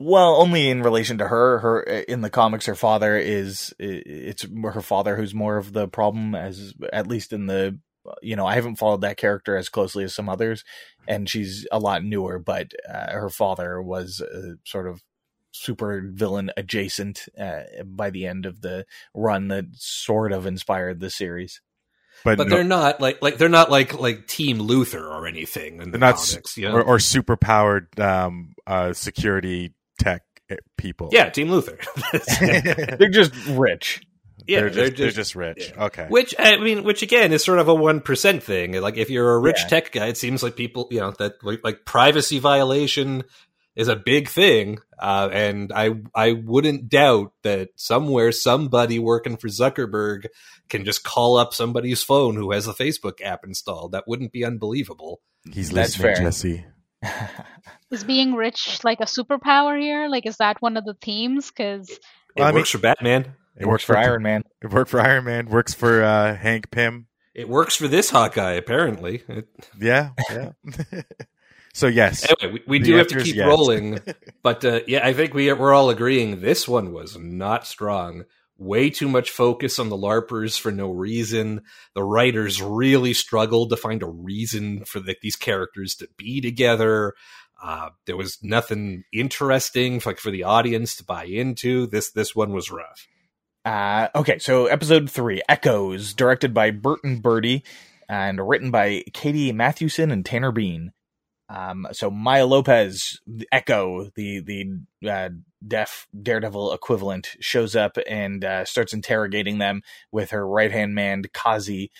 [0.00, 1.58] Well, only in relation to her.
[1.58, 6.36] Her in the comics, her father is it's her father who's more of the problem.
[6.36, 7.80] As at least in the
[8.22, 10.62] you know, I haven't followed that character as closely as some others,
[11.08, 12.38] and she's a lot newer.
[12.38, 15.02] But uh, her father was uh, sort of
[15.50, 21.10] super villain adjacent uh, by the end of the run that sort of inspired the
[21.10, 21.60] series.
[22.24, 25.82] But, but no- they're not like like they're not like like Team Luthor or anything
[25.82, 26.56] in the they're not s- comics.
[26.56, 26.76] You know?
[26.76, 30.22] or, or super powered um, uh, security tech
[30.76, 31.10] people.
[31.12, 31.78] yeah, Team Luthor.
[32.98, 34.00] They're just rich.
[34.46, 35.72] yeah, they're, just, they're just rich.
[35.76, 35.84] yeah.
[35.86, 36.06] Okay.
[36.08, 38.72] Which I mean, which again is sort of a one percent thing.
[38.80, 39.68] Like if you're a rich Yeah.
[39.68, 43.24] tech guy, it seems like people, you know, that like, like privacy violation
[43.76, 44.78] is a big thing.
[44.98, 50.26] Uh, and I I wouldn't doubt that somewhere somebody working for Zuckerberg
[50.70, 53.92] can just call up somebody's phone who has the Facebook app installed.
[53.92, 55.20] That wouldn't be unbelievable.
[55.52, 56.24] He's That's listening, fair.
[56.24, 56.64] Jesse.
[57.90, 60.08] Is being rich like a superpower here?
[60.08, 61.50] Like, is that one of the themes?
[61.50, 62.00] Because It
[62.36, 63.34] Well, I mean- works for Batman.
[63.56, 64.44] It works for Iron Man.
[64.62, 65.46] It worked for Iron Man.
[65.46, 67.08] Works for uh, Hank Pym.
[67.34, 69.22] It works for this Hawkeye, apparently.
[69.28, 69.48] It,
[69.80, 70.10] Yeah.
[70.30, 70.50] Yeah.
[71.74, 72.24] so yes.
[72.40, 73.46] anyway, we, we do have to keep yes.
[73.48, 73.98] rolling.
[74.42, 78.24] But uh, yeah, I think we we're all agreeing this one was not strong.
[78.58, 81.62] Way too much focus on the larpers for no reason.
[81.94, 87.14] The writers really struggled to find a reason for the, these characters to be together.
[87.62, 91.86] Uh, there was nothing interesting for, like for the audience to buy into.
[91.86, 93.06] This this one was rough.
[93.64, 97.64] Uh, okay, so episode three, Echoes, directed by Bert and Bertie
[98.08, 100.92] and written by Katie Mathewson and Tanner Bean.
[101.48, 103.20] Um, so Maya Lopez,
[103.52, 105.30] Echo, the the uh,
[105.66, 111.24] deaf Daredevil equivalent, shows up and uh, starts interrogating them with her right hand man
[111.32, 111.90] Kazi.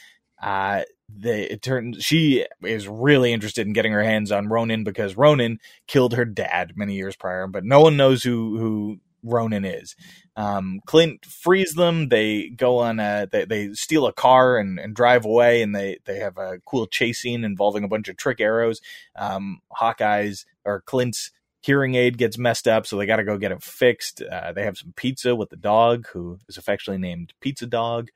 [0.41, 5.17] Uh, the it turns she is really interested in getting her hands on Ronin because
[5.17, 9.97] Ronin killed her dad many years prior, but no one knows who who Ronin is.
[10.37, 12.09] Um, Clint frees them.
[12.09, 15.99] They go on a they, they steal a car and, and drive away, and they
[16.05, 18.81] they have a cool chase scene involving a bunch of trick arrows.
[19.17, 23.53] Um, Hawkeye's or Clint's hearing aid gets messed up, so they got to go get
[23.53, 24.23] it fixed.
[24.23, 28.09] Uh, they have some pizza with the dog, who is affectionately named Pizza Dog.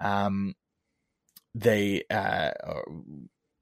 [0.00, 0.54] Um,
[1.54, 2.50] they uh,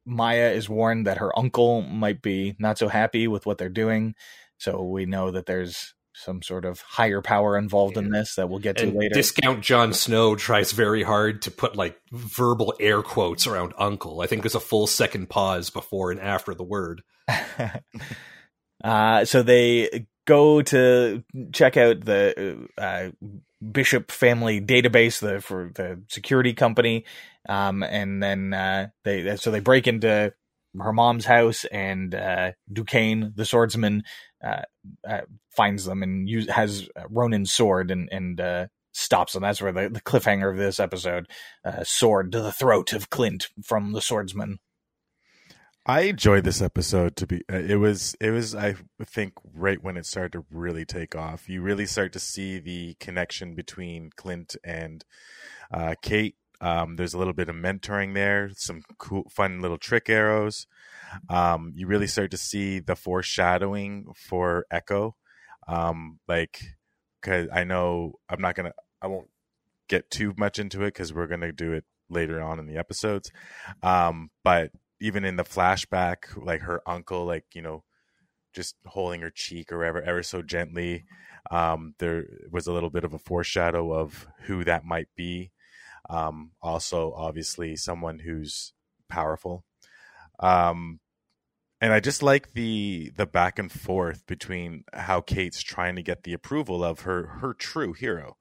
[0.06, 4.14] Maya is warned that her uncle might be not so happy with what they're doing,
[4.58, 8.58] so we know that there's some sort of higher power involved in this that we'll
[8.58, 9.14] get to And later.
[9.14, 14.20] discount Jon Snow tries very hard to put like verbal air quotes around uncle.
[14.20, 17.02] I think there's a full second pause before and after the word.
[18.82, 23.08] uh, so they go to check out the uh,
[23.72, 27.04] Bishop family database the, for the security company,
[27.48, 30.32] um, and then uh, they so they break into
[30.78, 34.04] her mom's house, and uh, Duquesne, the swordsman,
[34.42, 34.62] uh,
[35.06, 39.42] uh, finds them and use, has Ronin's sword and and uh, stops them.
[39.42, 41.26] That's where the, the cliffhanger of this episode:
[41.64, 44.58] uh, sword to the throat of Clint from the swordsman.
[45.86, 47.16] I enjoyed this episode.
[47.16, 48.54] To be, uh, it was, it was.
[48.54, 52.58] I think right when it started to really take off, you really start to see
[52.58, 55.04] the connection between Clint and
[55.72, 56.36] uh, Kate.
[56.60, 60.66] Um, there's a little bit of mentoring there, some cool, fun little trick arrows.
[61.30, 65.16] Um, you really start to see the foreshadowing for Echo.
[65.66, 66.60] Um, like,
[67.22, 69.30] cause I know I'm not gonna, I won't
[69.88, 73.32] get too much into it because we're gonna do it later on in the episodes.
[73.82, 77.84] Um, but even in the flashback, like her uncle, like you know,
[78.52, 81.04] just holding her cheek or ever ever so gently.
[81.50, 85.52] Um, there was a little bit of a foreshadow of who that might be.
[86.08, 88.72] Um, also, obviously, someone who's
[89.08, 89.64] powerful.
[90.38, 91.00] Um,
[91.80, 96.24] and I just like the the back and forth between how Kate's trying to get
[96.24, 98.36] the approval of her her true hero.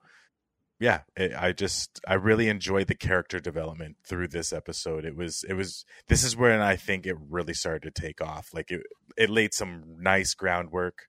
[0.80, 5.04] Yeah, it, I just I really enjoyed the character development through this episode.
[5.04, 8.48] It was it was this is when I think it really started to take off.
[8.54, 8.80] Like it
[9.18, 11.06] it laid some nice groundwork.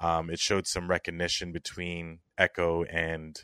[0.00, 3.40] Um, it showed some recognition between Echo and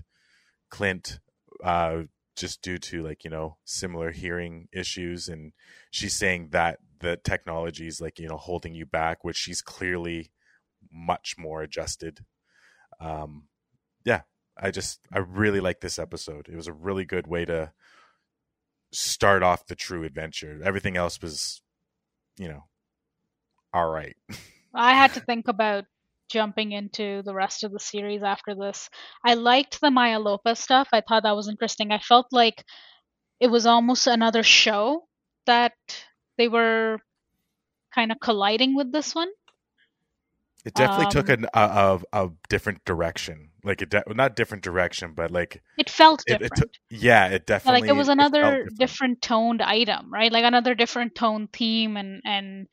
[0.70, 1.20] Clint,
[1.62, 2.02] uh,
[2.34, 5.52] just due to like you know similar hearing issues, and
[5.92, 10.32] she's saying that the technology is like you know holding you back, which she's clearly
[10.92, 12.24] much more adjusted.
[13.00, 13.44] Um,
[14.04, 14.22] yeah,
[14.60, 16.48] I just I really like this episode.
[16.48, 17.72] It was a really good way to
[18.92, 20.60] start off the true adventure.
[20.64, 21.62] Everything else was,
[22.38, 22.64] you know,
[23.72, 24.16] all right.
[24.74, 25.84] I had to think about
[26.28, 28.88] jumping into the rest of the series after this.
[29.24, 30.88] I liked the Maya Lopez stuff.
[30.92, 31.90] I thought that was interesting.
[31.92, 32.64] I felt like
[33.40, 35.08] it was almost another show
[35.46, 35.74] that
[36.38, 36.98] they were
[37.94, 39.28] kind of colliding with this one.
[40.64, 43.49] It definitely Um, took an, a, a a different direction.
[43.64, 46.52] Like it, de- not different direction, but like It felt it, different.
[46.52, 46.70] it took.
[46.90, 47.80] Yeah, it Yeah, definitely.
[47.80, 48.78] like it was another different.
[48.78, 50.32] different toned item, right?
[50.32, 52.68] Like another different tone theme and and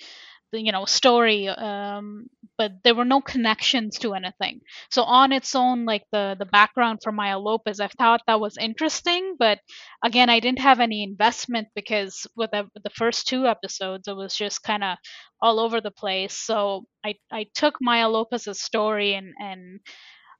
[0.53, 5.85] you know story um but there were no connections to anything so on its own
[5.85, 9.59] like the the background for maya lopez i thought that was interesting but
[10.03, 14.33] again i didn't have any investment because with the, the first two episodes it was
[14.35, 14.97] just kind of
[15.41, 19.81] all over the place so i i took maya lopez's story and and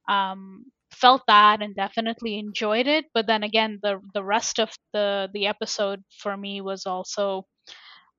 [0.08, 3.06] um felt that and definitely enjoyed it.
[3.14, 7.46] But then again the the rest of the the episode for me was also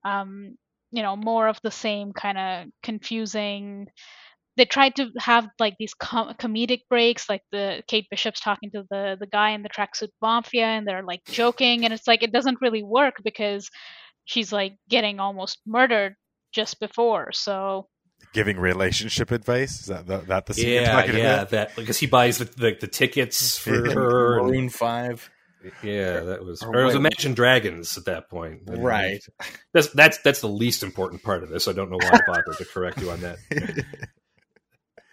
[0.06, 0.58] um
[0.91, 3.88] you know more of the same kind of confusing.
[4.58, 8.84] They tried to have like these com- comedic breaks like the kate bishop's talking to
[8.91, 11.86] the the guy in the tracksuit mafia and they're like joking.
[11.86, 13.69] And it's like it doesn't really work because
[14.25, 16.15] she's like getting almost murdered
[16.54, 17.32] just before.
[17.34, 17.88] So
[18.34, 19.82] giving relationship advice.
[19.82, 21.49] Is that the, that the scene you're Yeah, talking yeah, about?
[21.49, 23.93] that because he buys the, the the tickets for Yeah.
[23.93, 24.39] her.
[24.39, 25.29] and- Maroon Five.
[25.84, 28.62] yeah, that was Or or it was wait, Imagine Dragons at that point.
[28.69, 29.21] I mean, Right.
[29.73, 31.67] That's that's that's the least important part of this.
[31.67, 33.38] I don't know why I bothered to correct you on that.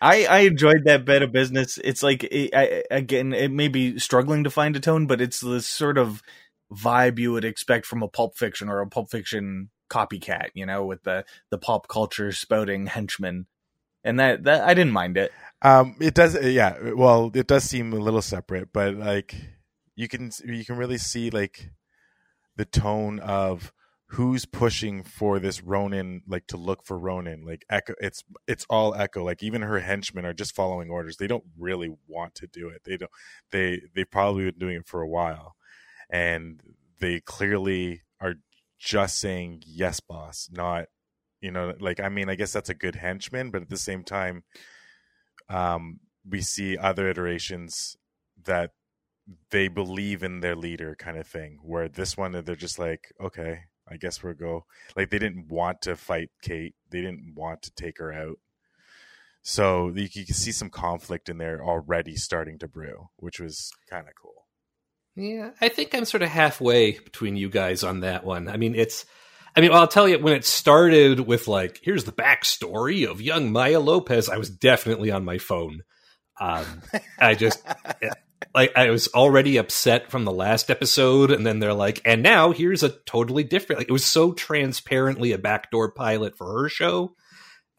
[0.00, 1.78] I, I enjoyed that bit of business.
[1.82, 5.40] It's like it, I, again, it may be struggling to find a tone, but it's
[5.40, 6.22] the sort of
[6.70, 10.50] vibe you would expect from a Pulp Fiction or a Pulp Fiction copycat.
[10.54, 13.46] You know, with the the pop culture spouting henchmen,
[14.04, 15.32] and that that I didn't mind it.
[15.62, 16.92] Um, it does, yeah.
[16.94, 19.34] Well, it does seem a little separate, but like
[19.94, 21.70] you can you can really see like
[22.56, 23.72] the tone of
[24.10, 27.44] who's pushing for this Ronin, like to look for Ronin.
[27.44, 29.24] Like Echo, it's it's all Echo.
[29.24, 31.16] Like even her henchmen are just following orders.
[31.16, 32.82] They don't really want to do it.
[32.84, 33.10] They don't.
[33.50, 35.56] They they've probably been doing it for a while,
[36.08, 36.60] and
[37.00, 38.02] they clearly
[38.78, 40.48] just saying yes, boss.
[40.52, 40.86] Not
[41.40, 44.04] you know like I mean I guess that's a good henchman, but at the same
[44.04, 44.44] time
[45.48, 47.96] um, we see other iterations
[48.44, 48.72] that
[49.50, 53.60] they believe in their leader kind of thing where this one they're just like okay
[53.90, 54.64] i guess we'll go
[54.96, 58.38] like they didn't want to fight kate they didn't want to take her out
[59.42, 63.72] so you, you can see some conflict in there already starting to brew which was
[63.90, 64.45] kind of cool
[65.16, 68.48] Yeah, I think I'm sort of halfway between you guys on that one.
[68.48, 69.06] I mean, it's.
[69.56, 73.50] I mean, I'll tell you, when it started with like, here's the backstory of young
[73.50, 75.82] Maya Lopez, I was definitely on my phone.
[76.38, 76.82] Um,
[77.18, 77.64] I just,
[78.54, 82.52] like, I was already upset from the last episode, and then they're like, and now
[82.52, 83.80] here's a totally different.
[83.80, 87.14] Like, it was so transparently a backdoor pilot for her show,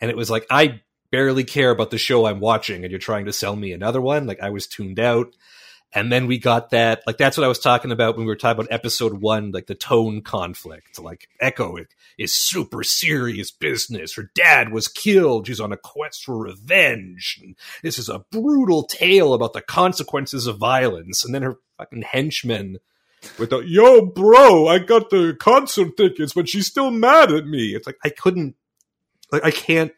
[0.01, 3.25] and it was like, I barely care about the show I'm watching, and you're trying
[3.25, 4.25] to sell me another one.
[4.25, 5.35] Like, I was tuned out.
[5.93, 8.35] And then we got that, like that's what I was talking about when we were
[8.35, 10.99] talking about episode one, like the tone conflict.
[10.99, 11.77] Like Echo
[12.17, 14.15] is super serious business.
[14.15, 15.47] Her dad was killed.
[15.47, 17.39] She's on a quest for revenge.
[17.41, 21.23] And this is a brutal tale about the consequences of violence.
[21.23, 22.79] And then her fucking henchmen
[23.39, 27.75] with the yo, bro, I got the concert tickets, but she's still mad at me.
[27.75, 28.55] It's like I couldn't,
[29.31, 29.93] like I can't,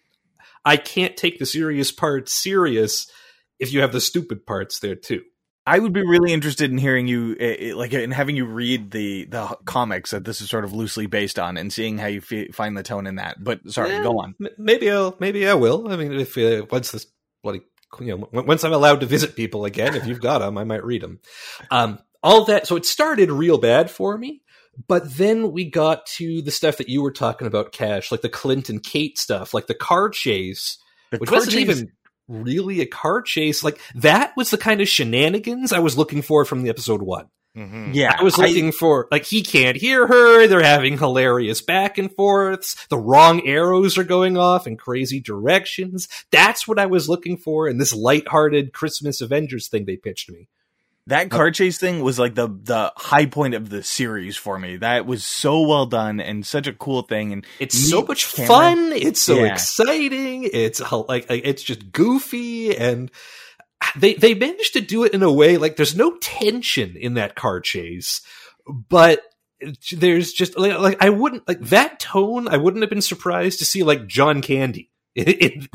[0.63, 3.11] I can't take the serious part serious
[3.59, 5.23] if you have the stupid parts there too.
[5.69, 9.25] I would be really interested in hearing you, uh, like, in having you read the
[9.25, 12.55] the comics that this is sort of loosely based on, and seeing how you f-
[12.55, 13.43] find the tone in that.
[13.43, 14.35] But sorry, Yeah, go on.
[14.41, 15.91] m- Maybe I'll maybe I will.
[15.91, 17.05] I mean, if uh, once this
[17.43, 17.61] bloody
[17.99, 20.63] you know w- once I'm allowed to visit people again, if you've got them, I
[20.63, 21.19] might read them.
[21.69, 22.65] Um, all that.
[22.67, 24.41] So it started real bad for me.
[24.87, 28.29] But then we got to the stuff that you were talking about, Cash, like the
[28.29, 30.77] Clint and Kate stuff, like the car chase,
[31.11, 31.91] The which wasn't even
[32.29, 33.63] really a car chase.
[33.63, 37.27] Like that was the kind of shenanigans I was looking for from the episode one.
[37.57, 37.95] Mhm.
[37.95, 40.45] Yeah, I was looking for like he can't hear her.
[40.47, 42.75] They're having hilarious back and forths.
[42.89, 46.07] The wrong arrows are going off in crazy directions.
[46.31, 50.47] That's what I was looking for in this lighthearted Christmas Avengers thing they pitched me.
[51.09, 54.77] That car chase thing was like the the high point of the series for me.
[54.77, 57.33] That was so well done and such a cool thing.
[57.33, 58.47] And It's so much camera.
[58.47, 58.91] fun.
[58.93, 59.53] It's so Yeah.
[59.53, 60.49] exciting.
[60.51, 63.11] It's like, it's just goofy and
[63.95, 67.35] they they managed to do it in a way like there's no tension in that
[67.35, 68.21] car chase,
[68.67, 69.21] but
[69.91, 72.47] there's just like, like I wouldn't like that tone.
[72.47, 75.25] I wouldn't have been surprised to see like John Candy in,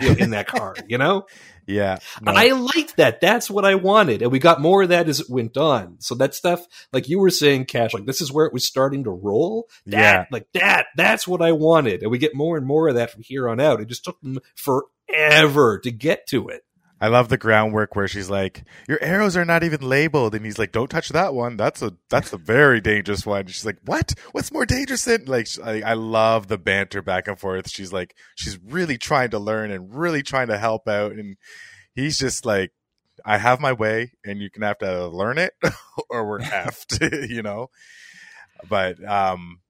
[0.01, 0.74] in, in that car.
[0.89, 1.26] You know,
[1.66, 1.98] Yeah.
[2.22, 2.32] no.
[2.32, 3.20] I liked that.
[3.20, 5.96] That's what I wanted, and we got more of that as it went on.
[6.00, 9.04] So that stuff, like you were saying, Cash, like this is where it was starting
[9.04, 9.68] to roll.
[9.86, 10.24] That, Yeah.
[10.30, 13.22] like that, that's what I wanted, and we get more and more of that from
[13.22, 13.80] here on out.
[13.80, 16.62] It just took them forever to get to it.
[17.01, 20.59] I love the groundwork where she's like, "Your arrows are not even labeled," and he's
[20.59, 21.57] like, "Don't touch that one.
[21.57, 24.14] That's a that's a very dangerous one." She's like, "What?
[24.32, 27.68] What's more dangerous than?" Like, I, I love the banter back and forth.
[27.68, 31.36] She's like, she's really trying to learn and really trying to help out, and
[31.95, 32.70] he's just like,
[33.24, 35.53] "I have my way, and you can have to learn it,
[36.09, 37.70] or we're effed," you know.
[38.68, 39.61] But um,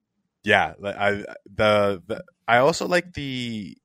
[0.44, 1.10] yeah, like, I
[1.46, 3.76] the, the I also like the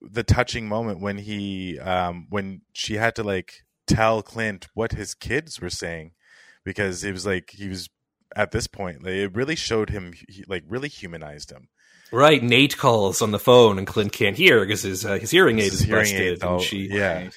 [0.00, 3.52] the touching moment when he um when she had to like
[3.86, 6.12] tell Clint what his kids were saying
[6.64, 7.88] because it was like he was
[8.36, 11.68] at this point like, it really showed him he, like really humanized him
[12.10, 15.58] Right, Nate calls on the phone, and Clint can't hear because his uh, his hearing
[15.58, 17.28] aid His is hearing busted, aid, and oh, she yeah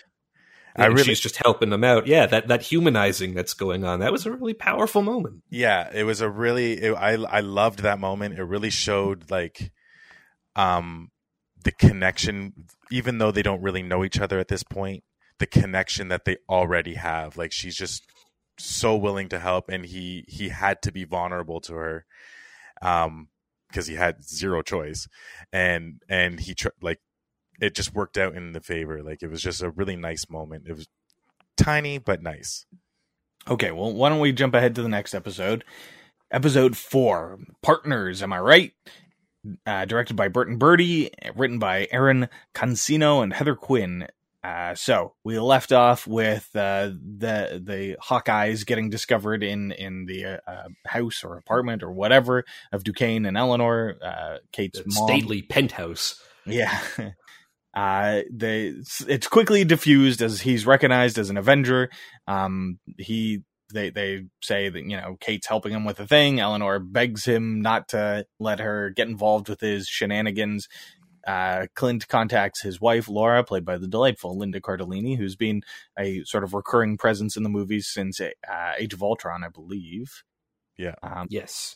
[0.76, 2.08] I really she's just helping them out.
[2.08, 4.00] Yeah, that that humanizing that's going on.
[4.00, 5.44] That was a really powerful moment.
[5.50, 9.72] yeah it was a really it, I I loved that moment it really showed like
[10.56, 11.11] um
[11.64, 12.54] the connection
[12.92, 15.04] even though they don't really know each other at this point
[15.40, 18.04] the connection that they already have like she's just
[18.58, 22.06] so willing to help and he he had to be vulnerable to her
[22.82, 23.28] um
[23.70, 25.08] because he had zero choice
[25.52, 27.00] and and he tr- like
[27.60, 30.66] it just worked out in the favor like it was just a really nice moment
[30.68, 30.88] it was
[31.58, 32.66] tiny but nice
[33.48, 35.64] Okay, well, why don't we jump ahead to the next episode?
[36.30, 38.22] Episode four, Partners.
[38.22, 38.74] Am I right?
[39.66, 44.08] Uh, directed by Bert and Bertie, written by Erin Cancino and Heather Quinn.
[44.44, 50.42] Uh, so we left off with uh, the the Hawkeyes getting discovered in in the
[50.48, 56.22] uh, house or apartment or whatever of Duquesne and Eleanor, uh, Kate's stately penthouse.
[56.46, 56.80] Yeah.
[57.74, 58.74] Uh, they,
[59.08, 61.90] it's quickly diffused as he's recognized as an Avenger.
[62.28, 66.40] Um, he, they, they say that, you know, Kate's helping him with a thing.
[66.40, 70.68] Eleanor begs him not to let her get involved with his shenanigans.
[71.28, 75.62] Uh, Clint contacts his wife, Laura, played by the delightful Linda Cardellini, who's been
[75.98, 78.28] a sort of recurring presence in the movies since uh,
[78.78, 80.24] Age of Ultron, I believe.
[80.78, 80.96] Yeah.
[81.04, 81.76] Um, Yes.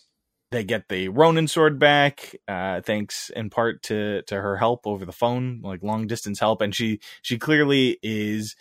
[0.51, 5.05] they get the Ronin sword back, uh, thanks in part to to her help over
[5.05, 8.55] the phone, like long distance help, and she she clearly is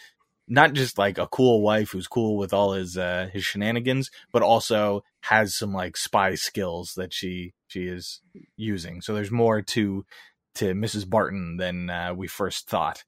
[0.46, 4.42] not just like a cool wife who's cool with all his uh, his shenanigans, but
[4.42, 8.20] also has some like spy skills that she she is
[8.56, 9.00] using.
[9.00, 10.04] So there's more to
[10.56, 11.08] to Mrs.
[11.08, 13.04] Barton than uh, we first thought.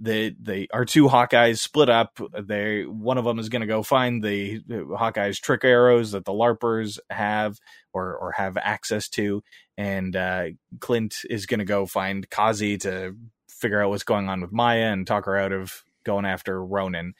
[0.00, 2.20] The the our two Hawkeyes split up.
[2.40, 6.32] They one of them is going to go find the Hawkeyes trick arrows that the
[6.32, 7.58] Larpers have
[7.92, 9.42] or or have access to,
[9.76, 10.44] and uh,
[10.78, 13.16] Clint is going to go find Kazi to
[13.48, 17.14] figure out what's going on with Maya and talk her out of going after Ronin.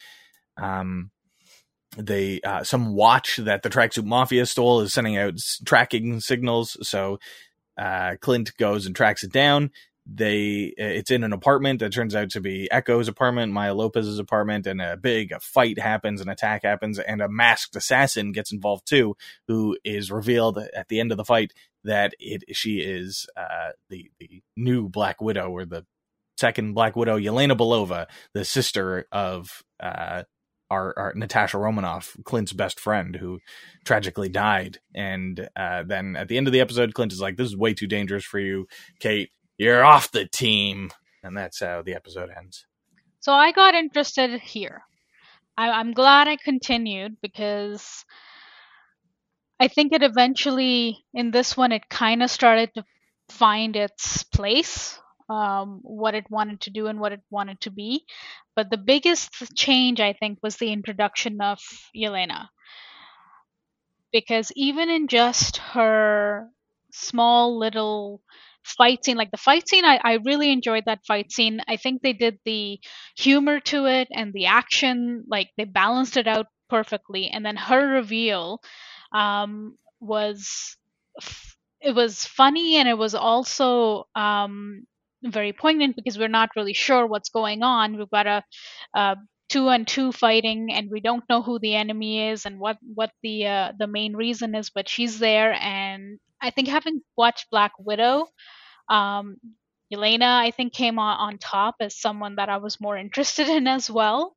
[0.56, 1.10] Um,
[1.96, 7.18] they uh, some watch that the tracksuit mafia stole is sending out tracking signals, so
[7.76, 9.70] uh, Clint goes and tracks it down.
[10.10, 14.66] They it's in an apartment that turns out to be Echo's apartment, Maya Lopez's apartment,
[14.66, 19.16] and a big fight happens, an attack happens, and a masked assassin gets involved too,
[19.48, 21.52] who is revealed at the end of the fight
[21.84, 25.84] that it she is uh, the the new Black Widow or the
[26.38, 30.22] second Black Widow, Yelena Belova, the sister of uh,
[30.70, 33.40] our, our Natasha Romanoff, Clint's best friend, who
[33.84, 34.78] tragically died.
[34.94, 37.74] And uh, then at the end of the episode, Clint is like, "This is way
[37.74, 38.66] too dangerous for you,
[39.00, 39.30] Kate.
[39.56, 40.90] You're off the team."
[41.22, 42.64] And that's how the episode ends.
[43.20, 44.82] So I got interested here.
[45.56, 48.04] I, I'm glad I continued because
[49.58, 52.84] I think it eventually, in this one, it kind of started to
[53.28, 54.98] find its place,
[55.28, 58.04] um, what it wanted to do and what it wanted to be.
[58.56, 61.58] But the biggest change, I think, was the introduction of
[61.96, 62.48] Yelena.
[64.12, 66.48] because even in just her
[66.92, 68.22] small little
[68.64, 72.02] fight scene like the fight scene I, I really enjoyed that fight scene i think
[72.02, 72.80] they did the
[73.16, 77.86] humor to it and the action like they balanced it out perfectly and then her
[77.94, 78.60] reveal
[79.12, 80.76] um, was
[81.80, 84.86] it was funny and it was also um,
[85.22, 89.16] very poignant because we're not really sure what's going on we've got a,
[89.48, 93.10] two and two fighting and we don't know who the enemy is and what what
[93.22, 97.72] the uh, the main reason is but she's there and i think having watched black
[97.78, 98.26] widow
[98.90, 99.36] um
[99.92, 103.66] Yelena, I think, came on, on top as someone that I was more interested in
[103.66, 104.36] as well.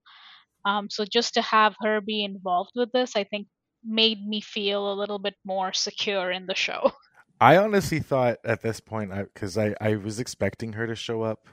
[0.66, 3.48] Um, so just to have her be involved with this, I think,
[3.84, 6.94] made me feel a little bit more secure in the show.
[7.42, 11.24] I honestly thought at this point, because I, I, I, was expecting her to show
[11.24, 11.48] up,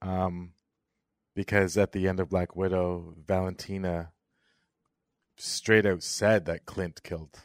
[0.00, 0.52] um,
[1.36, 4.12] because at the end of Black Widow, Valentina
[5.36, 7.42] straight out said that Clint killed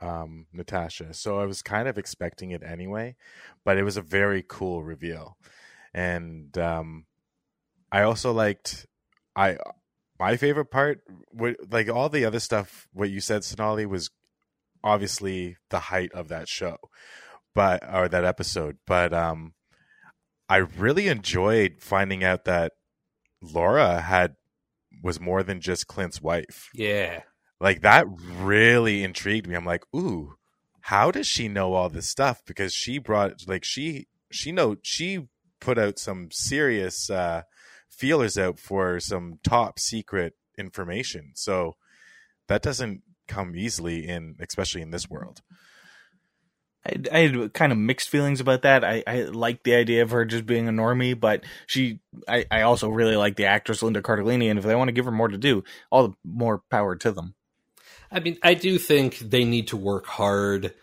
[0.00, 1.14] um, Natasha.
[1.14, 3.14] So I was kind of expecting it anyway,
[3.64, 5.36] but it was a very cool reveal.
[5.94, 7.06] And um,
[7.92, 8.86] I also liked
[9.36, 9.58] I
[10.18, 11.02] my favorite part
[11.70, 14.10] like all the other stuff what you said Sonali was
[14.82, 16.76] obviously the height of that show
[17.54, 19.52] but or that episode but um
[20.50, 22.72] I really enjoyed finding out that
[23.40, 24.34] Laura had
[25.00, 26.68] was more than just Clint's wife.
[26.74, 27.22] Yeah.
[27.60, 29.54] Like that really intrigued me.
[29.54, 30.34] I'm like, ooh,
[30.80, 32.42] how does she know all this stuff?
[32.44, 35.28] Because she brought like she she know she
[35.60, 37.42] put out some serious uh
[37.88, 41.30] feelers out for some top secret information.
[41.36, 41.76] So
[42.48, 45.40] that doesn't come easily in especially in this world.
[46.84, 48.84] I, I, had kind of mixed feelings about that.
[48.84, 52.62] I, I like the idea of her just being a normie, but she, I, I
[52.62, 55.28] also really like the actress Linda Cardellini, and if they want to give her more
[55.28, 57.34] to do, all the more power to them.
[58.10, 60.74] I mean, I do think they need to work hard.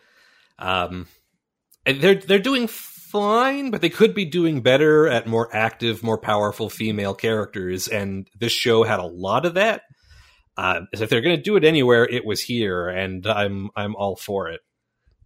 [0.60, 1.08] Um,
[1.86, 6.70] they're they're doing fine, but they could be doing better at more active, more powerful
[6.70, 9.82] female characters, and this show had a lot of that.
[10.58, 14.16] Uh, if they're going to do it anywhere, it was here, and I'm I'm all
[14.16, 14.62] for it.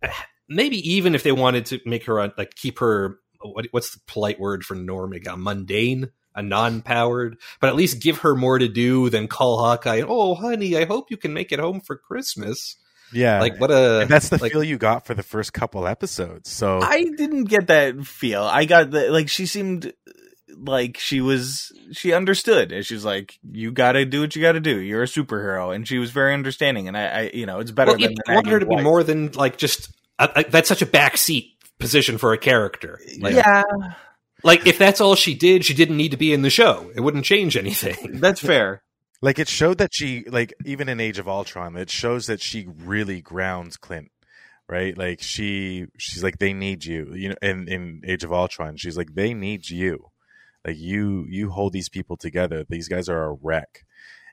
[0.50, 4.02] Maybe even if they wanted to make her a, like keep her what, what's the
[4.06, 8.68] polite word for norming a mundane a non-powered, but at least give her more to
[8.68, 10.04] do than call Hawkeye.
[10.08, 12.78] Oh, honey, I hope you can make it home for Christmas.
[13.14, 15.86] Yeah, like what a and that's the like, feel you got for the first couple
[15.86, 16.50] episodes.
[16.50, 18.44] So I didn't get that feel.
[18.44, 19.92] I got the like she seemed
[20.58, 24.54] like she was she understood and she's like you got to do what you got
[24.54, 27.60] to do you're a superhero and she was very understanding and i, I you know
[27.60, 29.94] it's better well, than you want her to be more than like just
[30.50, 33.64] that's such a backseat position for a character like, yeah
[34.44, 36.92] like if that's all she did, she didn't need to be in the show.
[36.96, 38.20] It wouldn't change anything.
[38.20, 38.82] That's fair.
[39.22, 42.68] Like it showed that she like even in Age of Ultron, it shows that she
[42.68, 44.12] really grounds Clint.
[44.68, 44.98] Right?
[44.98, 47.14] Like she she's like, they need you.
[47.14, 50.11] You know, in, in Age of Ultron, she's like, they need you.
[50.66, 52.66] Like you you hold these people together.
[52.68, 53.86] These guys are a wreck.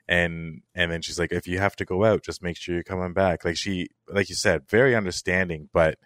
[0.07, 2.83] And and then she's like, if you have to go out, just make sure you're
[2.83, 3.45] coming back.
[3.45, 5.97] Like she like you said, very understanding, but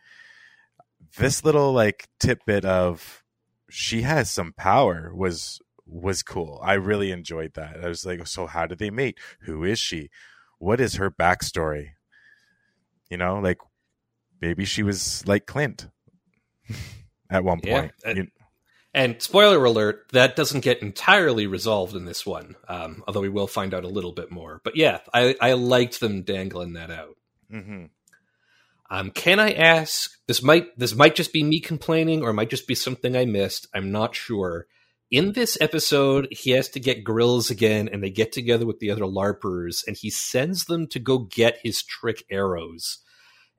[1.17, 3.23] this little like tidbit of
[3.69, 6.59] she has some power was was cool.
[6.63, 7.83] I really enjoyed that.
[7.83, 9.17] I was like, so how did they mate?
[9.41, 10.09] Who is she?
[10.59, 11.91] What is her backstory?
[13.09, 13.59] You know, like
[14.41, 15.87] maybe she was like Clint
[17.29, 17.91] at one point.
[18.05, 18.11] Yeah.
[18.11, 18.31] And,
[18.93, 23.47] and, spoiler alert, that doesn't get entirely resolved in this one, um, although we will
[23.47, 24.61] find out a little bit more.
[24.63, 27.17] But yeah, I, I liked them dangling that out.
[27.51, 27.85] Mm-hmm.
[28.89, 30.11] Um, can I ask?
[30.27, 33.25] This might this might just be me complaining, or it might just be something I
[33.25, 33.67] missed.
[33.73, 34.67] I'm not sure.
[35.09, 38.91] In this episode, he has to get grills again, and they get together with the
[38.91, 42.99] other larpers, and he sends them to go get his trick arrows.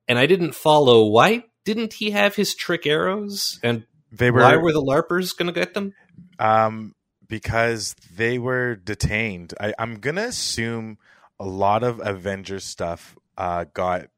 [0.07, 1.07] And I didn't follow.
[1.07, 3.59] Why didn't he have his trick arrows?
[3.63, 3.87] And
[4.19, 5.95] they were why were the larpers going to get them?
[6.39, 6.95] Um,
[7.29, 9.55] because they were detained.
[9.61, 10.99] I, I'm gonna assume
[11.39, 14.09] a lot of Avengers stuff uh, got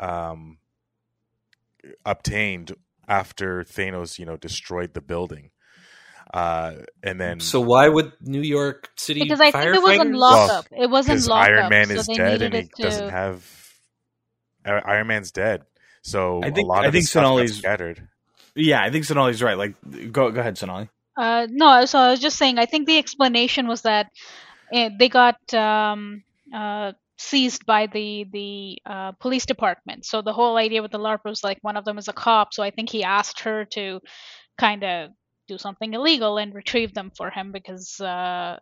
[0.00, 0.58] um,
[2.04, 2.74] obtained
[3.08, 5.50] after Thanos, you know, destroyed the building.
[6.34, 10.66] Uh, and then so why would New York City because I think it wasn't lockup.
[10.70, 11.50] Well, it wasn't lockup.
[11.50, 12.82] Iron Man is so dead and he to...
[12.82, 13.48] doesn't have
[14.64, 15.62] Iron Man's dead.
[16.02, 18.08] So I think a lot I of think Sonali's scattered.
[18.56, 19.56] Yeah, I think Sonali's right.
[19.56, 19.74] Like,
[20.10, 20.88] go go ahead, Sonali.
[21.16, 22.58] Uh, no, so I was just saying.
[22.58, 24.10] I think the explanation was that
[24.72, 30.04] uh, they got um, uh, seized by the the uh, police department.
[30.04, 32.54] So the whole idea with the LARP was like one of them is a cop.
[32.54, 34.00] So I think he asked her to
[34.58, 35.10] kind of
[35.48, 38.58] do something illegal and retrieve them for him because uh,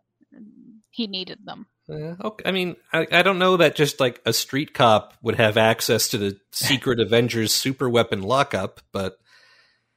[0.90, 1.66] he needed them.
[1.88, 2.44] Yeah, okay.
[2.46, 6.08] I mean, I, I don't know that just like a street cop would have access
[6.08, 9.18] to the secret Avengers super weapon lockup, but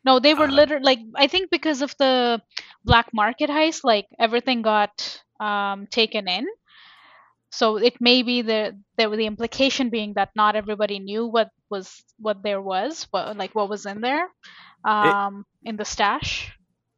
[0.07, 2.41] No, they were Uh, literally like I think because of the
[2.85, 6.47] black market heist, like everything got um, taken in.
[7.51, 8.61] So it may be the
[8.97, 13.55] there the implication being that not everybody knew what was what there was, what like
[13.55, 14.29] what was in there,
[14.85, 16.53] um, in the stash.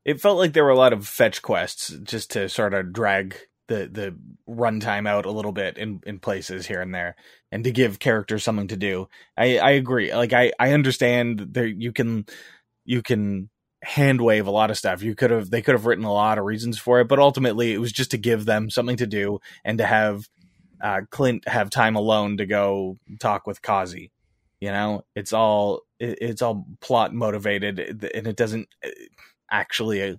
[0.05, 3.37] It felt like there were a lot of fetch quests just to sort of drag
[3.67, 4.17] the the
[4.49, 7.15] runtime out a little bit in in places here and there,
[7.51, 9.07] and to give characters something to do.
[9.37, 10.13] I I agree.
[10.13, 12.25] Like I I understand there you can
[12.89, 13.49] you can
[13.83, 15.03] hand wave a lot of stuff.
[15.03, 17.71] You could have they could have written a lot of reasons for it, but ultimately
[17.71, 20.27] it was just to give them something to do and to have
[20.81, 24.11] uh, Clint have time alone to go talk with Kazi.
[24.59, 27.79] You know, it's all it, it's all plot motivated,
[28.13, 28.89] and it doesn't uh,
[29.51, 30.15] actually uh,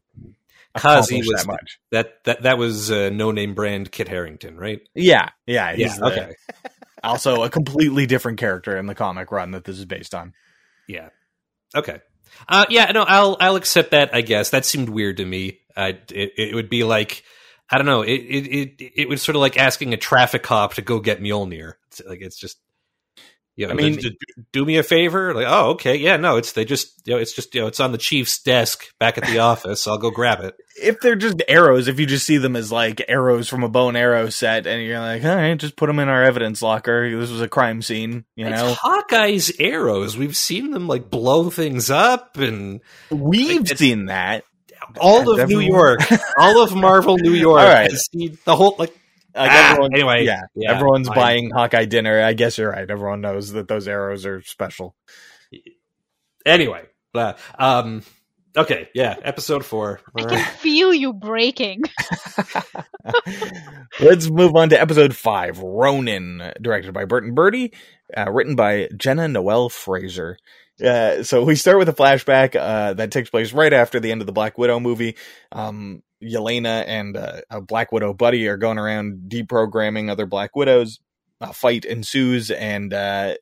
[0.77, 1.81] Kazi was that much.
[1.91, 4.81] that that that was uh, no name brand Kit Harington, right?
[4.95, 5.97] Yeah, yeah, Yeah.
[5.99, 6.35] the- Okay.
[7.03, 10.35] also a completely different character in the comic run that this is based on.
[10.87, 11.09] Yeah.
[11.75, 12.01] Okay.
[12.49, 12.91] Uh, yeah.
[12.93, 14.14] No, I'll I'll accept that.
[14.14, 15.61] I guess that seemed weird to me.
[15.76, 17.24] I it, it would be like
[17.68, 18.03] I don't know.
[18.03, 18.47] It it
[18.78, 21.74] it it was sort of like asking a traffic cop to go get Mjolnir.
[21.89, 22.59] It's like it's just.
[23.61, 24.11] You know, I mean- do,
[24.53, 25.35] do me a favor.
[25.35, 27.79] Like, oh, okay, yeah, no, it's they just, you know, it's just, you know, it's
[27.79, 29.87] on the chief's desk back at the office.
[29.87, 30.55] I'll go grab it.
[30.83, 33.89] If they're just arrows, if you just see them as like arrows from a bow
[33.89, 37.11] and arrow set, and you're like, all right, just put them in our evidence locker.
[37.21, 38.69] This was a crime scene, you know.
[38.71, 40.17] It's Hawkeye's arrows.
[40.17, 42.81] We've seen them like blow things up, and
[43.11, 44.45] We've it's- seen that.
[44.99, 46.01] all of New York,
[46.39, 47.91] all of Marvel New York, All right.
[48.47, 48.97] the whole like.
[49.35, 51.16] Like Ah, everyone, anyway, yeah, yeah, everyone's fine.
[51.16, 52.22] buying Hawkeye dinner.
[52.22, 52.91] I guess you're right.
[52.91, 54.95] Everyone knows that those arrows are special.
[56.47, 58.03] Anyway, uh, um,
[58.57, 60.01] okay, yeah, episode four.
[60.16, 61.83] I can feel you breaking.
[64.01, 67.72] Let's move on to episode five, Ronin, directed by Bert and Bertie,
[68.16, 70.39] uh, written by Jenna Noel Frazier.
[70.85, 74.22] Uh, so we start with a flashback uh, that takes place right after the end
[74.22, 75.16] of the Black Widow movie.
[75.53, 81.01] Um, Yelena and uh, a Black Widow buddy are going around deprogramming other Black Widows.
[81.43, 83.35] A fight ensues, and uh,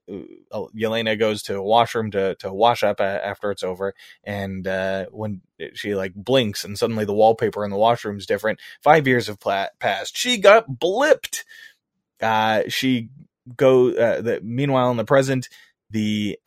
[0.53, 3.93] uh, Yelena goes to a washroom to to wash up uh, after it's over.
[4.23, 5.41] And uh, when
[5.75, 8.61] she like blinks, and suddenly the wallpaper in the washroom is different.
[8.83, 10.17] Five years have pla- passed.
[10.17, 11.43] She got blipped.
[12.23, 13.09] Uh, she
[13.57, 13.89] go.
[13.91, 15.49] Uh, the, meanwhile, in the present,
[15.91, 16.39] the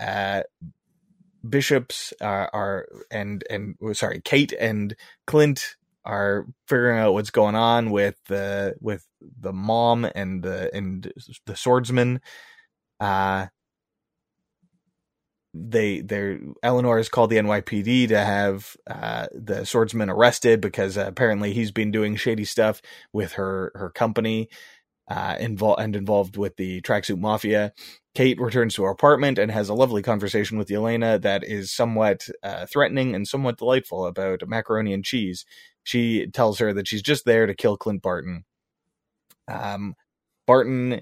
[1.48, 4.96] bishops are, are and and sorry, Kate and
[5.28, 5.76] Clint
[6.06, 9.08] are figuring out what's going on with the with
[9.39, 11.12] the mom and the and
[11.45, 12.22] the swordsman.
[12.99, 13.47] Uh,
[15.54, 21.06] they they're Eleanor has called the NYPD to have uh, the swordsman arrested because uh,
[21.08, 22.82] apparently he's been doing shady stuff
[23.14, 24.49] with her her company
[25.10, 27.74] uh, involved and involved with the tracksuit mafia.
[28.16, 32.28] Kate returns to her apartment and has a lovely conversation with Yelena that is somewhat
[32.43, 35.45] uh, threatening and somewhat delightful about macaroni and cheese.
[35.84, 38.46] She tells her that she's just there to kill Clint Barton.
[39.48, 39.96] Um,
[40.48, 41.02] Barton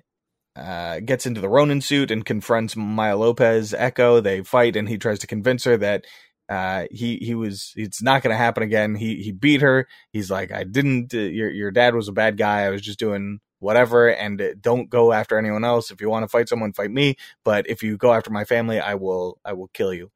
[0.55, 4.19] uh, gets into the Ronin suit and confronts Maya Lopez Echo.
[4.19, 6.05] They fight, and he tries to convince her that
[6.49, 8.95] uh, he he was it's not going to happen again.
[8.95, 9.87] He he beat her.
[10.11, 11.13] He's like, I didn't.
[11.13, 12.61] Uh, your your dad was a bad guy.
[12.63, 14.09] I was just doing whatever.
[14.09, 15.91] And uh, don't go after anyone else.
[15.91, 17.17] If you want to fight someone, fight me.
[17.45, 20.11] But if you go after my family, I will I will kill you.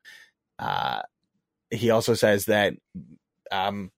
[0.58, 1.02] Uh,
[1.70, 2.74] he also says that
[3.52, 3.92] um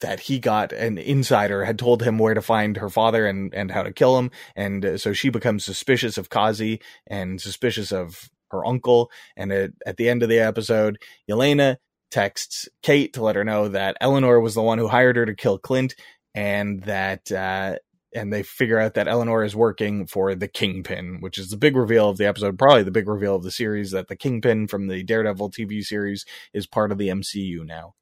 [0.00, 3.70] that he got an insider had told him where to find her father and and
[3.70, 8.28] how to kill him and uh, so she becomes suspicious of Kazi and suspicious of
[8.50, 11.76] her uncle and at, at the end of the episode Yelena
[12.10, 15.34] texts Kate to let her know that Eleanor was the one who hired her to
[15.34, 15.94] kill Clint
[16.34, 17.76] and that uh
[18.14, 21.76] and they figure out that Eleanor is working for the Kingpin, which is the big
[21.76, 24.86] reveal of the episode, probably the big reveal of the series that the Kingpin from
[24.86, 26.24] the Daredevil TV series
[26.54, 27.94] is part of the MCU now.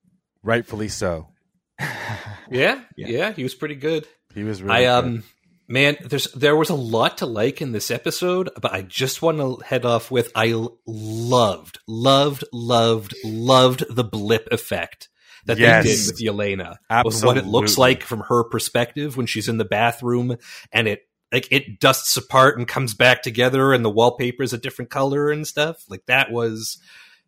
[0.42, 1.33] Rightfully so.
[2.50, 3.32] Yeah, Yeah.
[3.32, 4.06] he was pretty good.
[4.34, 5.04] He was really I good.
[5.04, 5.22] um
[5.66, 9.38] man, there's there was a lot to like in this episode, but I just want
[9.38, 10.54] to head off with I
[10.86, 15.08] loved, loved, loved, loved the blip effect
[15.46, 15.84] that Yes.
[15.84, 16.76] they did with Yelena.
[17.04, 20.36] With what it looks like from her perspective when she's in the bathroom
[20.72, 21.00] and it
[21.32, 25.30] like it dusts apart and comes back together and the wallpaper is a different color
[25.30, 25.82] and stuff.
[25.88, 26.78] Like that was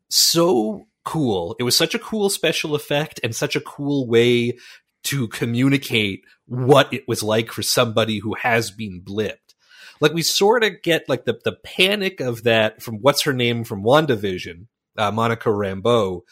[0.08, 1.56] so cool.
[1.58, 4.58] It was such a cool special effect and such a cool way
[5.04, 9.54] to communicate what it was like for somebody who has been blipped.
[10.00, 13.64] Like we sort of get like the the panic of that from what's her name
[13.64, 14.66] from WandaVision,
[14.98, 16.22] uh, Monica Rambeau,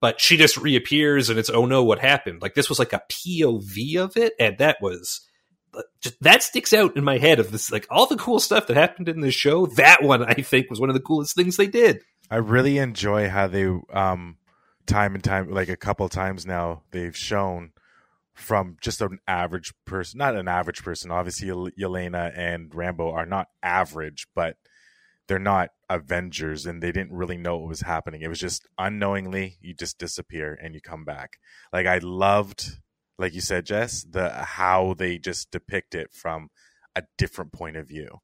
[0.00, 2.42] but she just reappears and it's oh no what happened.
[2.42, 5.20] Like this was like a POV of it and that was
[6.20, 9.08] that sticks out in my head of this like all the cool stuff that happened
[9.08, 9.66] in this show.
[9.66, 12.00] That one I think was one of the coolest things they did.
[12.34, 14.38] I really enjoy how they um
[14.86, 17.70] time and time like a couple times now they've shown
[18.34, 21.12] from just an average person, not an average person.
[21.12, 24.56] Obviously, Yelena and Rambeau are not average, but
[25.28, 28.22] they're not Avengers and they didn't really know what was happening.
[28.22, 31.38] It was just unknowingly you just disappear and you come back.
[31.72, 32.80] Like I loved
[33.16, 36.50] like you said, Jess, the how they just depict it from
[36.96, 38.22] a different point of view.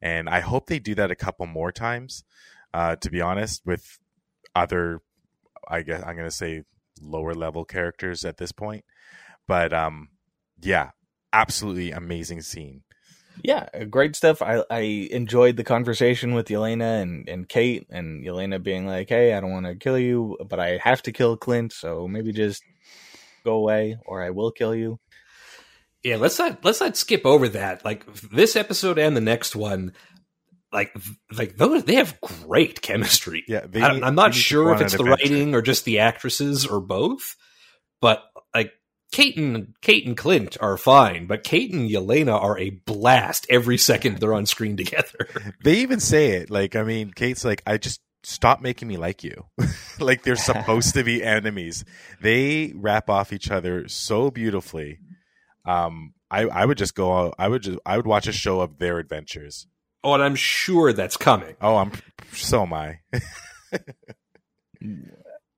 [0.00, 2.22] And I hope they do that a couple more times.
[2.74, 3.98] Uh, to be honest, with
[4.54, 5.00] other
[5.68, 6.64] I guess I'm gonna say
[7.00, 8.84] lower level characters at this point.
[9.46, 10.08] But um
[10.60, 10.90] yeah,
[11.32, 12.82] absolutely amazing scene.
[13.44, 14.42] Yeah, great stuff.
[14.42, 19.32] I, I enjoyed the conversation with Yelena and, and Kate, and Yelena being like, "Hey,
[19.32, 22.64] I don't want to kill you, but I have to kill Clint, so maybe just
[23.44, 24.98] go away, or I will kill you."
[26.02, 27.84] Yeah, let's not let's not skip over that.
[27.84, 29.92] Like this episode and the next one,
[30.72, 30.94] like
[31.32, 33.44] like those they have great chemistry.
[33.48, 35.22] Yeah, they, I, am not sure if it's the adventure.
[35.22, 37.36] writing or just the actresses or both,
[38.00, 38.22] but
[38.54, 38.72] like
[39.10, 43.78] Kate and Kate and Clint are fine, but Kate and Yelena are a blast every
[43.78, 45.28] second they're on screen together.
[45.64, 46.50] They even say it.
[46.50, 49.46] Like, I mean, Kate's like, I just stop making me like you.
[49.98, 51.84] like they're supposed to be enemies.
[52.20, 54.98] They wrap off each other so beautifully.
[55.64, 57.32] Um, I, I would just go.
[57.38, 57.78] I would just.
[57.84, 59.66] I would watch a show of their adventures.
[60.08, 61.54] Oh, and I'm sure that's coming.
[61.60, 61.92] Oh, I'm.
[62.32, 63.00] So am I.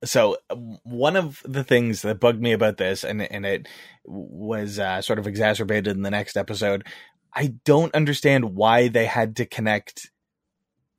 [0.03, 0.37] so
[0.83, 3.67] one of the things that bugged me about this and and it
[4.03, 6.85] was uh, sort of exacerbated in the next episode
[7.33, 10.09] i don't understand why they had to connect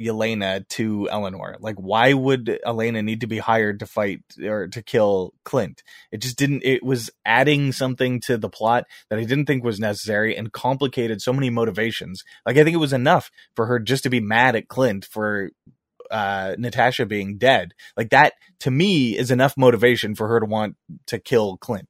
[0.03, 1.57] Yelena to Eleanor.
[1.61, 5.83] Like, why would Yelena need to be hired to fight or to kill Clint?
[6.11, 9.81] It just didn't, it was adding something to the plot that I didn't think was
[9.81, 12.25] necessary and complicated so many motivations.
[12.45, 15.51] Like, I think it was enough for her just to be mad at Clint for
[16.13, 17.75] uh, Natasha being dead.
[17.97, 20.77] Like that to me is enough motivation for her to want
[21.07, 21.89] to kill Clint.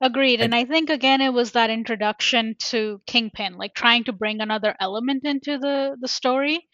[0.00, 0.40] Agreed.
[0.40, 4.40] And, and I think again it was that introduction to Kingpin, like trying to bring
[4.40, 6.66] another element into the the story.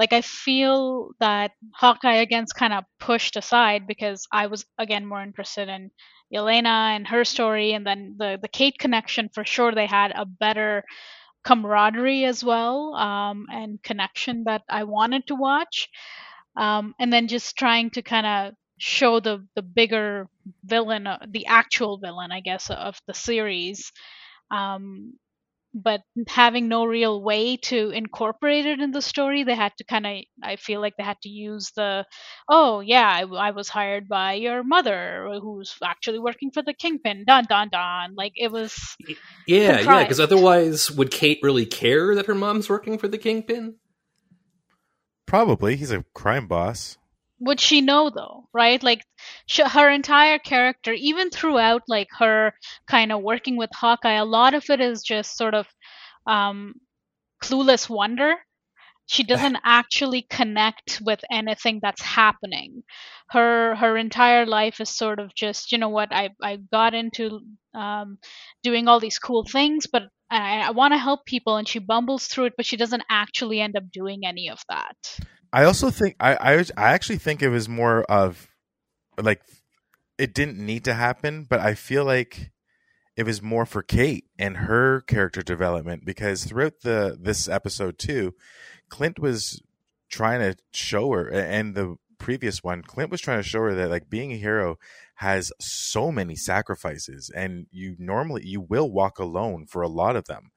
[0.00, 5.22] Like I feel that Hawkeye again's kind of pushed aside because I was again more
[5.22, 5.90] interested in
[6.34, 10.24] Yelena and her story and then the the Kate connection for sure they had a
[10.24, 10.84] better
[11.44, 15.88] camaraderie as well um, and connection that I wanted to watch.
[16.56, 20.28] Um, and then just trying to kind of show the the bigger
[20.64, 23.92] villain, uh, the actual villain, I guess, of the series.
[24.50, 25.14] Um,
[25.72, 30.06] but having no real way to incorporate it in the story they had to kind
[30.06, 32.04] of i feel like they had to use the
[32.48, 37.24] oh yeah I, I, was hired by your mother who's actually working for the kingpin
[37.26, 38.14] dun dun dun.
[38.16, 38.96] Like it was
[39.46, 39.86] yeah contrived.
[39.86, 43.76] yeah because otherwise would kate really care that her mom's working for the kingpin?
[45.26, 45.76] Probably.
[45.76, 46.96] He's a crime boss
[47.40, 48.82] would she know though right?
[48.82, 49.04] Like
[49.46, 52.52] she, her entire character even throughout like her
[52.88, 55.66] kind of working with hawkeye a lot of it is just sort of
[56.26, 56.74] um
[57.42, 58.34] clueless wonder.
[59.06, 62.84] She doesn't actually connect with anything that's happening.
[63.30, 67.40] Her her entire life is sort of just you know what i i got into
[67.74, 68.18] um
[68.62, 72.26] doing all these cool things but i i want to help people and she bumbles
[72.26, 74.96] through it but she doesn't actually end up doing any of that
[75.52, 78.48] I also think I, I I actually think it was more of
[79.20, 79.42] like
[80.18, 82.50] it didn't need to happen, but I feel like
[83.16, 88.34] it was more for Kate and her character development because throughout the this episode too,
[88.88, 89.62] Clint was
[90.08, 93.90] trying to show her and the previous one, Clint was trying to show her that
[93.90, 94.76] like being a hero
[95.16, 100.26] has so many sacrifices and you normally you will walk alone for a lot of
[100.26, 100.50] them.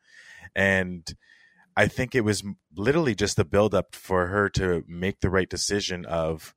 [0.56, 1.12] And
[1.76, 2.44] I think it was
[2.76, 6.54] literally just the build up for her to make the right decision of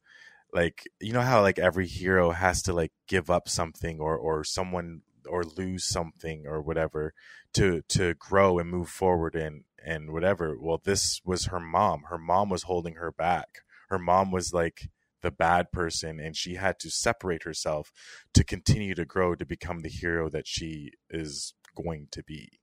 [0.52, 4.44] like you know how like every hero has to like give up something or or
[4.44, 7.14] someone or lose something or whatever
[7.54, 10.56] to to grow and move forward and and whatever?
[10.60, 12.04] Well this was her mom.
[12.08, 13.60] Her mom was holding her back.
[13.88, 14.90] Her mom was like
[15.22, 17.90] the bad person and she had to separate herself
[18.34, 22.60] to continue to grow to become the hero that she is going to be.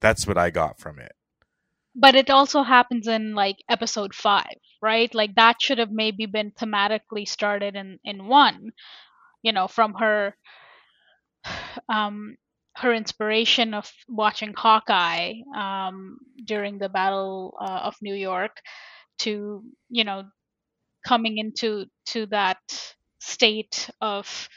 [0.00, 1.12] That's what i got from it
[1.94, 5.12] but it also happens in like episode five, right?
[5.14, 8.70] Like that should have maybe been thematically started in in one,
[9.42, 10.36] you know, from her
[11.88, 12.36] um
[12.76, 18.56] her inspiration of watching Hawkeye um, during the Battle uh, of New York
[19.20, 20.24] to you know
[21.06, 22.58] coming into to that
[23.20, 24.48] state of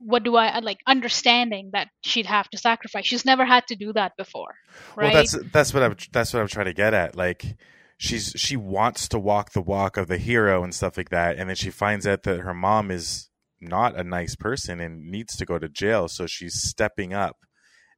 [0.00, 3.06] what do I uh, like understanding that she'd have to sacrifice.
[3.06, 4.54] She's never had to do that before,
[4.96, 5.12] right?
[5.12, 7.16] Well, that's that's what I'm that's what I'm trying to get at.
[7.16, 7.56] Like
[7.98, 11.48] she's she wants to walk the walk of the hero and stuff like that, and
[11.48, 13.28] then she finds out that her mom is
[13.60, 17.36] not a nice person and needs to go to jail, so she's stepping up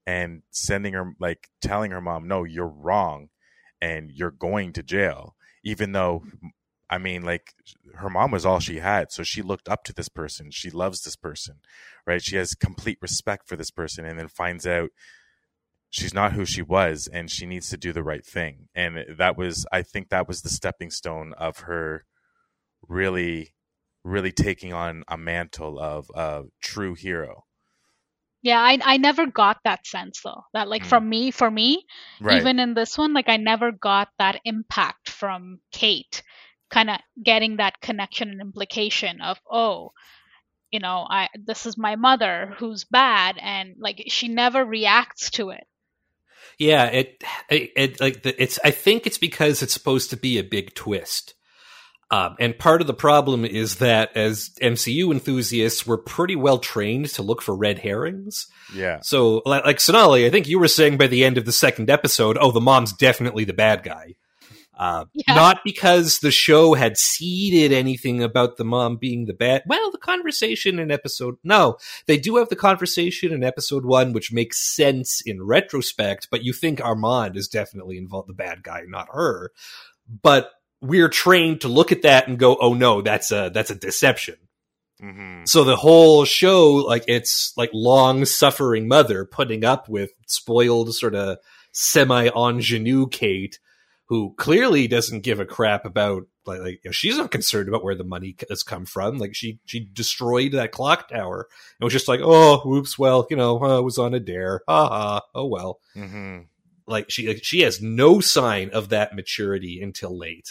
[0.05, 3.29] and sending her like telling her mom, "No, you're wrong,
[3.81, 6.25] and you're going to jail." Even though
[6.93, 7.55] I mean, like
[7.95, 10.51] her mom was all she had, so she looked up to this person.
[10.51, 11.57] She loves this person,
[12.07, 12.23] right?
[12.23, 14.91] She has complete respect for this person, and then finds out
[15.89, 18.69] she's not who she was, and she needs to do the right thing.
[18.75, 22.05] And that was, I think, that was the stepping stone of her
[22.87, 23.55] really,
[24.05, 27.45] really taking on a mantle of a true hero.
[28.43, 30.43] Yeah, I I never got that sense though.
[30.53, 30.89] That like Mm.
[30.89, 31.87] from me, for me,
[32.21, 32.39] Right.
[32.39, 36.23] even in this one, like I never got that impact from Kate,
[36.73, 39.93] kind of getting that connection and implication of oh,
[40.73, 45.51] you know, I this is my mother who's bad, and like she never reacts to
[45.51, 45.65] it.
[46.59, 48.59] Yeah, it, it, it like the, it's.
[48.65, 51.35] I think it's because it's supposed to be a big twist,
[52.11, 57.09] um, and part of the problem is that as MCU enthusiasts, we're pretty well trained
[57.11, 58.47] to look for red herrings.
[58.75, 59.01] yeah.
[59.03, 61.89] So, like, like Sonali, I think you were saying by the end of the second
[61.89, 64.15] episode, oh, the mom's definitely the bad guy.
[64.75, 65.35] Uh, Yeah.
[65.35, 69.63] Not because the show had seeded anything about the mom being the bad.
[69.67, 74.33] Well, the conversation in episode no, they do have the conversation in episode one, which
[74.33, 76.29] makes sense in retrospect.
[76.31, 79.53] But you think Armand is definitely involved, the bad guy, not her.
[80.23, 80.51] But
[80.81, 84.37] we're trained to look at that and go, "Oh no, that's a that's a deception."
[85.01, 90.95] hmm So the whole show, like it's like long suffering mother putting up with spoiled
[90.95, 91.39] sort of
[91.73, 93.59] semi ingenue Kate,
[94.13, 97.83] who clearly doesn't give a crap about like, like you know, she's not concerned about
[97.83, 99.17] where the money has come from.
[99.17, 101.49] Like she she destroyed that clock tower
[101.81, 104.61] and was just like, oh, whoops, well, you know, uh, I was on a dare,
[104.69, 105.81] ha ha, oh well.
[105.95, 106.41] hmm
[106.87, 110.51] Like she like, she has no sign of that maturity until late.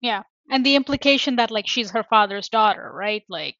[0.00, 3.56] Yeah, and the implication that like she's her father's daughter right like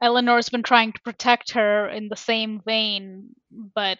[0.00, 3.98] eleanor's been trying to protect her in the same vein but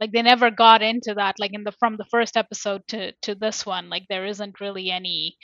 [0.00, 3.34] like they never got into that like in the from the first episode to to
[3.34, 5.36] this one like there isn't really any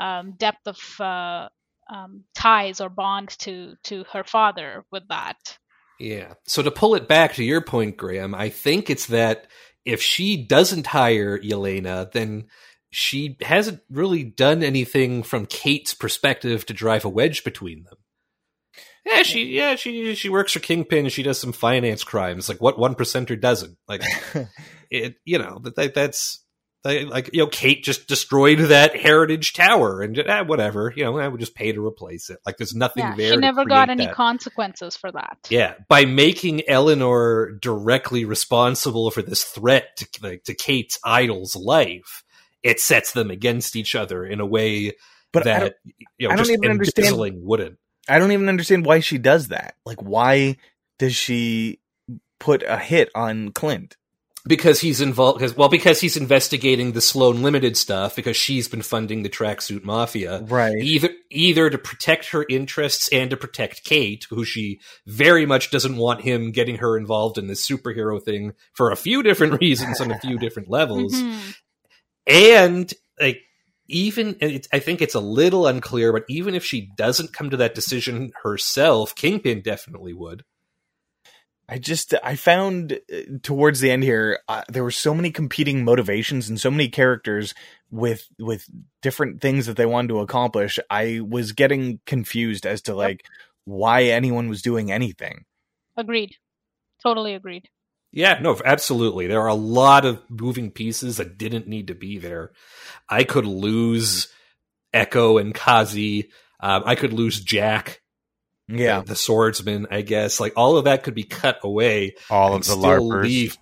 [0.00, 1.48] um depth of uh
[1.92, 5.58] um ties or bond to to her father with that
[5.98, 6.34] Yeah.
[6.46, 9.46] So to pull it back to your point, Graham, I think it's that
[9.84, 12.48] if she doesn't hire Yelena, then
[12.90, 17.96] she hasn't really done anything from Kate's perspective to drive a wedge between them.
[19.04, 21.08] Yeah, she yeah she she works for Kingpin.
[21.08, 22.48] She does some finance crimes.
[22.48, 23.76] Like what one percenter doesn't?
[23.88, 24.02] Like
[24.90, 26.38] it, you know that, that that's
[26.84, 30.92] like you know Kate just destroyed that heritage tower and ah, whatever.
[30.94, 32.38] You know I would just pay to replace it.
[32.46, 33.28] Like there's nothing yeah there.
[33.30, 34.14] she to never got any that.
[34.14, 40.54] consequences for that Yeah, by making Eleanor directly responsible for this threat to like, to
[40.54, 42.24] Kate's idol's life,
[42.62, 44.92] it sets them against each other in a way
[45.32, 45.74] But that
[46.18, 47.78] you know I don't just even understand- embezzling wouldn't.
[48.08, 49.76] I don't even understand why she does that.
[49.84, 50.56] Like, why
[50.98, 51.80] does she
[52.40, 53.96] put a hit on Clint?
[54.44, 58.16] Because he's involved, because well, because he's investigating the Sloan Limited stuff.
[58.16, 60.74] Because she's been funding the tracksuit mafia, Right.
[60.82, 65.96] either either to protect her interests and to protect Kate, who she very much doesn't
[65.96, 70.10] want him getting her involved in this superhero thing for a few different reasons on
[70.10, 71.14] a few different levels.
[71.14, 71.54] Mhm.
[72.26, 73.42] and like
[73.92, 77.56] even and i think it's a little unclear but even if she doesn't come to
[77.56, 80.42] that decision herself kingpin definitely would
[81.68, 85.84] I just I found uh, towards the end here uh, there were so many competing
[85.84, 87.54] motivations and so many characters
[87.90, 88.66] with with
[89.00, 90.78] different things that they wanted to accomplish.
[90.90, 93.24] I was getting confused as to like
[93.64, 95.44] why anyone was doing anything.
[95.96, 96.36] agreed
[97.02, 97.68] totally agreed
[98.12, 99.26] yeah no absolutely.
[99.26, 102.52] There are a lot of moving pieces that didn't need to be there.
[103.08, 104.28] I could lose
[104.92, 106.30] echo and kazi.
[106.60, 108.00] Um, i could lose jack
[108.68, 109.00] Yeah.
[109.00, 110.38] the, the swordsman i guess.
[110.40, 113.22] Like all of that could be cut away All of the larpers.
[113.24, 113.56] leave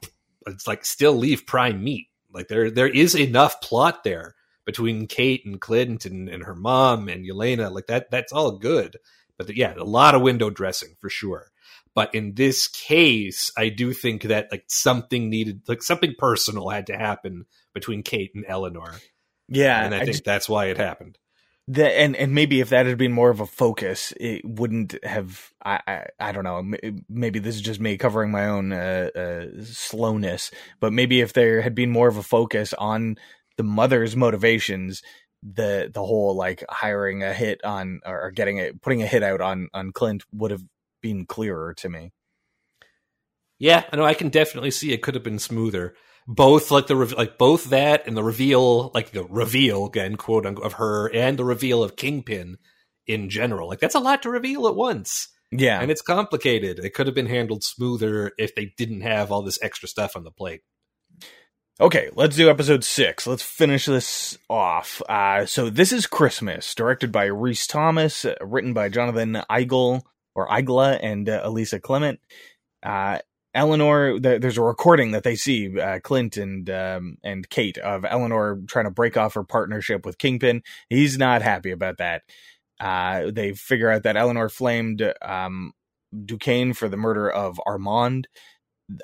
[0.46, 2.09] it's like still leave prime meat.
[2.32, 4.34] Like there there is enough plot there
[4.66, 7.70] between kate and clint and, and her mom and yelena.
[7.72, 8.96] Like that that's all good.
[9.38, 11.46] But yeah a lot of window dressing for sure
[11.95, 16.86] but in this case i do think that like something needed like something personal had
[16.86, 18.95] to happen between kate and eleanor
[19.49, 19.84] Yeah.
[19.84, 21.18] and i, I think just- that's why it happened
[21.68, 25.51] the, and and maybe if that had been more of a focus, it wouldn't have.
[25.64, 26.64] I I, I don't know.
[27.09, 30.51] Maybe this is just me covering my own uh, uh, slowness.
[30.80, 33.18] But maybe if there had been more of a focus on
[33.57, 35.03] the mother's motivations,
[35.45, 39.41] the the whole like hiring a hit on or getting a putting a hit out
[39.41, 40.64] on on Clint would have
[41.01, 42.12] been clearer to me.
[43.59, 44.05] Yeah, I know.
[44.05, 45.94] I can definitely see it could have been smoother.
[46.26, 50.66] Both like the like both that and the reveal, like the reveal again, quote unquote,
[50.66, 52.59] of her and the reveal of Kingpin
[53.07, 53.68] in general.
[53.68, 56.78] Like that's a lot to reveal at once, Yeah, and it's complicated.
[56.78, 60.24] It could have been handled smoother if they didn't have all this extra stuff on
[60.24, 60.61] the plate.
[61.80, 63.26] Okay, let's do episode six.
[63.26, 65.01] Let's finish this off.
[65.09, 70.03] Uh, so this is Christmas, directed by Rhys Thomas, uh, written by Jonathan Eigel
[70.34, 72.20] or Igla and uh, Elisa Climent.
[72.82, 73.18] Uh,
[73.52, 78.04] Eleanor, th- there's a recording that they see uh, Clint and um, and Kate of
[78.04, 80.62] Eleanor trying to break off her partnership with Kingpin.
[80.88, 82.22] He's not happy about that.
[82.78, 85.72] Uh, they figure out that Eleanor flamed um,
[86.24, 88.28] Duquesne for the murder of Armand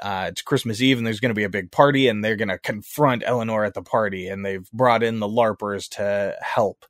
[0.03, 2.49] uh, it's Christmas Eve and there's going to be a big party and they're going
[2.49, 6.85] to confront Eleanor at the party and they've brought in the LARPers to help.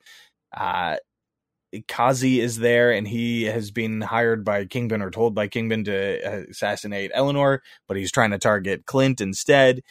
[1.74, 5.84] Uh, Kazi is there and he has been hired by Kingpin or told by Kingpin
[5.84, 9.82] to assassinate Eleanor, but he's trying to target Clint instead.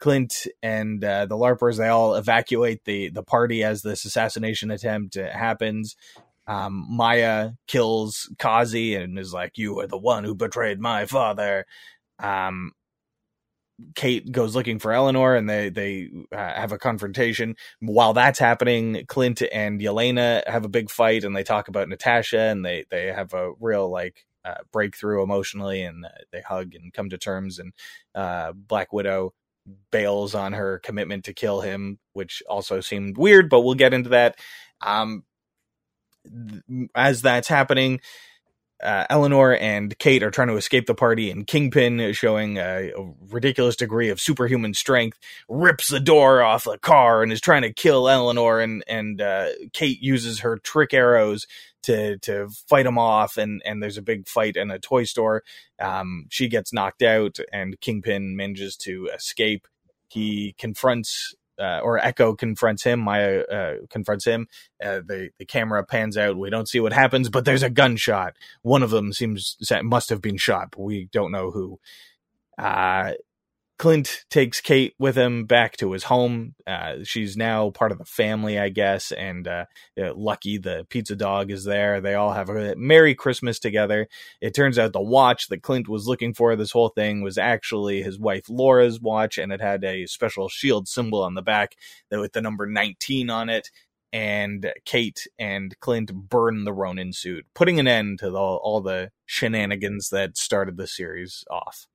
[0.00, 5.14] Clint and uh, the LARPers they all evacuate the the party as this assassination attempt
[5.14, 5.96] happens.
[6.46, 11.64] Um, Maya kills Kazi and is like, "You are the one who betrayed my father."
[12.18, 12.72] um,
[13.94, 17.56] Kate goes looking for Eleanor, and they they uh, have a confrontation.
[17.80, 22.40] While that's happening, Clint and Yelena have a big fight, and they talk about Natasha,
[22.40, 26.92] and they they have a real like uh, breakthrough emotionally, and uh, they hug and
[26.92, 27.58] come to terms.
[27.58, 27.72] And
[28.14, 29.34] uh, Black Widow
[29.90, 34.10] bails on her commitment to kill him, which also seemed weird, but we'll get into
[34.10, 34.38] that.
[34.82, 35.24] Um,
[36.24, 38.00] th- as that's happening,
[38.84, 43.12] uh, Eleanor and Kate are trying to escape the party, and Kingpin, showing a, a,
[43.30, 45.18] ridiculous degree of superhuman strength,
[45.48, 48.60] rips the door off the car and is trying to kill Eleanor.
[48.60, 51.46] And and uh, Kate uses her trick arrows
[51.84, 53.36] to to fight him off.
[53.38, 55.42] And and there's a big fight in a toy store.
[55.80, 59.66] Um, she gets knocked out, and Kingpin manages to escape.
[60.08, 63.00] He confronts uh, or Echo confronts him.
[63.00, 64.46] Maya uh, confronts him.
[64.82, 66.36] Uh, the the camera pans out.
[66.36, 68.36] We don't see what happens, but there's a gunshot.
[68.62, 71.78] One of them seems must have been shot, but we don't know who.
[73.76, 76.54] Clint takes Kate with him back to his home.
[76.64, 79.10] Uh, she's now part of the family, I guess.
[79.10, 79.64] And uh,
[79.96, 82.00] Lucky, the pizza dog, is there.
[82.00, 84.06] They all have a Merry Christmas together.
[84.40, 88.02] It turns out the watch that Clint was looking for this whole thing was actually
[88.02, 91.74] his wife Laura's watch, and it had a special shield symbol on the back
[92.10, 93.70] that with the number 19 on it.
[94.12, 99.10] And Kate and Clint burn the Ronin suit, putting an end to the, all the
[99.26, 101.88] shenanigans that started the series off.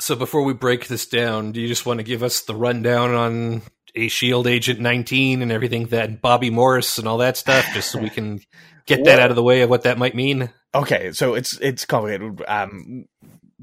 [0.00, 3.14] So before we break this down, do you just want to give us the rundown
[3.14, 3.62] on
[3.94, 8.00] a Shield Agent 19 and everything that Bobby Morris and all that stuff, just so
[8.00, 8.40] we can
[8.86, 10.50] get that out of the way of what that might mean?
[10.74, 12.42] Okay, so it's it's complicated.
[12.48, 13.06] Um,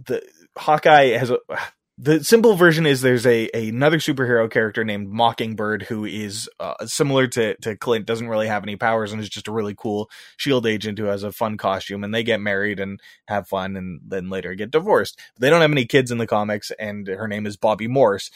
[0.05, 0.23] the
[0.57, 1.39] Hawkeye has a
[2.03, 6.73] the simple version is there's a, a, another superhero character named Mockingbird who is uh,
[6.87, 10.09] similar to to Clint, doesn't really have any powers and is just a really cool
[10.35, 12.03] Shield agent who has a fun costume.
[12.03, 15.19] And they get married and have fun, and then later get divorced.
[15.39, 18.31] They don't have any kids in the comics, and her name is Bobbi Morse.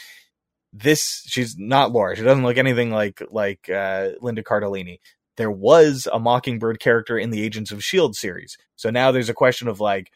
[0.72, 2.16] This she's not Laura.
[2.16, 5.00] She doesn't look anything like like uh, Linda Cardellini.
[5.38, 9.34] There was a Mockingbird character in the Agents of Shield series, so now there's a
[9.34, 10.12] question of like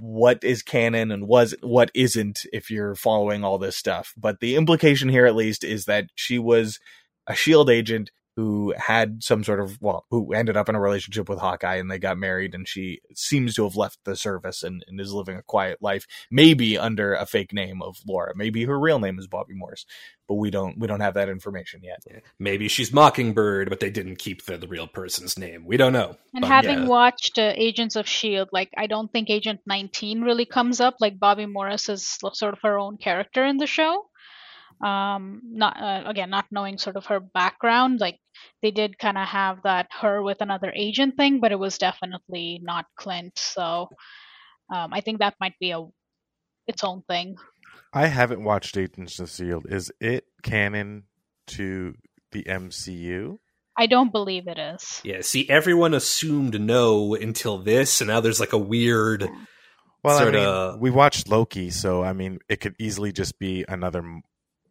[0.00, 4.14] what is canon and was what isn't if you're following all this stuff.
[4.16, 6.80] But the implication here at least is that she was
[7.26, 8.10] a shield agent
[8.40, 11.90] who had some sort of well who ended up in a relationship with Hawkeye and
[11.90, 15.36] they got married and she seems to have left the service and, and is living
[15.36, 18.32] a quiet life maybe under a fake name of Laura.
[18.34, 19.84] Maybe her real name is Bobbi Morse
[20.26, 22.02] but we don't we don't have that information yet.
[22.10, 22.20] Yeah.
[22.38, 25.66] maybe she's Mockingbird but they didn't keep the, the real person's name.
[25.66, 26.16] We don't know.
[26.32, 26.86] And but, having yeah.
[26.86, 30.94] watched uh, Agents of Shield like I don't think Agent 19 really comes up.
[30.98, 34.06] Like Bobby Morris is sort of her own character in the show.
[34.82, 38.18] Um not uh, again not knowing sort of her background like
[38.62, 42.60] they did kind of have that her with another agent thing but it was definitely
[42.62, 43.88] not clint so
[44.74, 45.84] um i think that might be a
[46.66, 47.36] its own thing
[47.92, 49.66] I haven't watched Agents of Shield.
[49.68, 51.04] Is it canon
[51.48, 51.94] to
[52.30, 53.38] the MCU?
[53.76, 55.00] I don't believe it is.
[55.02, 59.28] Yeah, see, everyone assumed no until this, and now there's like a weird.
[60.04, 63.64] Well, I sorta- mean, we watched Loki, so I mean, it could easily just be
[63.68, 64.04] another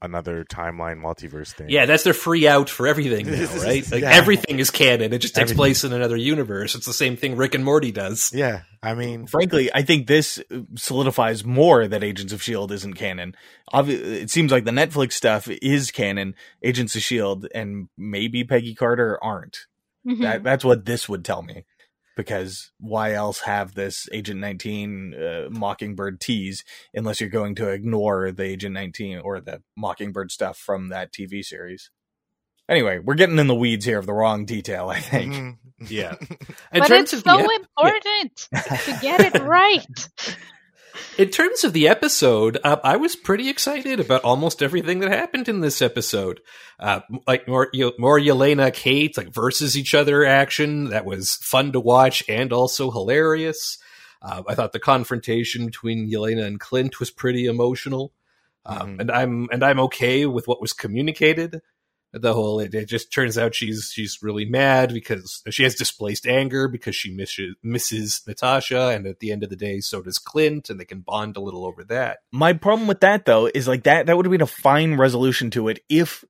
[0.02, 1.70] another timeline multiverse thing.
[1.70, 3.90] Yeah, that's their free out for everything now, right?
[3.92, 4.12] Like Yeah.
[4.12, 5.12] everything is canon.
[5.14, 5.58] It just takes Everything.
[5.58, 6.74] place in another universe.
[6.76, 8.32] It's the same thing Rick and Morty does.
[8.34, 10.42] Yeah, I mean, frankly I think this
[10.76, 13.36] solidifies more that Agents of Shield isn't canon
[13.74, 13.90] Obvi-
[14.24, 19.18] it seems like the Netflix stuff is canon Agents of Shield and maybe Peggy Carter
[19.22, 19.66] aren't
[20.08, 20.22] Mhm.
[20.22, 21.66] that that's what this would tell me
[22.20, 28.30] because why else have this Agent 19 uh, Mockingbird tease unless you're going to ignore
[28.34, 31.92] the Agent 19 or the Mockingbird stuff from that TV series?
[32.68, 35.34] Anyway, we're getting in the weeds here of the wrong detail, I think.
[35.34, 35.58] Mhm.
[35.88, 36.16] Yeah.
[36.74, 40.10] But it's of so ep- important to get it right.
[41.18, 45.48] In terms of the episode, uh, I was pretty excited about almost everything that happened
[45.50, 46.40] in this episode.
[46.80, 51.72] Uh, like more, Ye- more Yelena, Kate, like versus each other action that was fun
[51.74, 53.78] to watch and also hilarious.
[54.22, 58.14] Uh, I thought the confrontation between Yelena and Clint was pretty emotional,
[58.66, 59.00] um, Mhm.
[59.02, 61.62] and I'm and I'm okay with what was communicated.
[62.12, 66.26] The whole it, it just turns out she's she's really mad because she has displaced
[66.26, 70.18] anger because she misses misses Natasha, and at the end of the day, so does
[70.18, 72.20] Clint, and they can bond a little over that.
[72.32, 75.52] My problem with that though is like that that would have been a fine resolution
[75.52, 76.26] to it if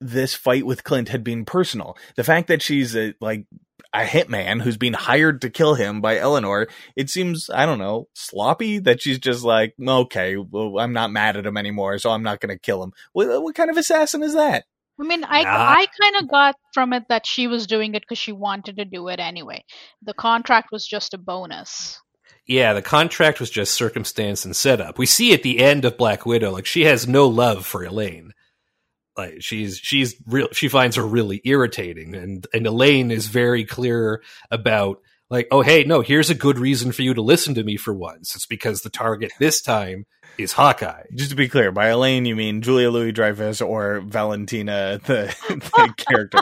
[0.00, 1.96] this fight with Clint had been personal.
[2.16, 3.46] The fact that she's a like
[3.92, 8.08] a hitman who's been hired to kill him by Eleanor, it seems I don't know
[8.14, 12.22] sloppy that she's just like okay, well, I'm not mad at him anymore, so I'm
[12.22, 12.92] not going to kill him.
[13.12, 14.64] What, what kind of assassin is that?
[15.00, 15.50] I mean, I Nah.
[15.50, 18.84] I kind of got from it that she was doing it because she wanted to
[18.84, 19.64] do it anyway.
[20.02, 21.98] The contract was just a bonus.
[22.46, 24.98] Yeah, the contract was just circumstance and setup.
[24.98, 28.32] We see at the end of Black Widow, like she has no love for Elaine.
[29.16, 34.22] Like she's she's real she finds her really irritating and and Elaine is very clear
[34.50, 37.76] about like, oh hey, no, here's a good reason for you to listen to me
[37.76, 38.34] for once.
[38.34, 40.06] It's because the target this time
[40.42, 41.04] is Hawkeye.
[41.14, 45.94] Just to be clear, by Elaine you mean Julia Louis Dreyfus or Valentina, the, the
[45.96, 46.38] character.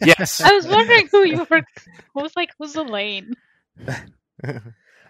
[0.04, 0.40] Yes.
[0.40, 1.62] I was wondering who you were.
[2.16, 3.34] I was like, who's Elaine?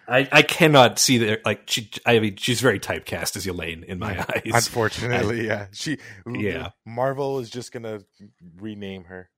[0.08, 3.98] I, I cannot see that like she I mean she's very typecast as Elaine in
[3.98, 4.42] my eyes.
[4.46, 5.66] Unfortunately, yeah.
[5.72, 5.98] She
[6.32, 6.70] Yeah.
[6.84, 8.00] Marvel is just gonna
[8.58, 9.28] rename her.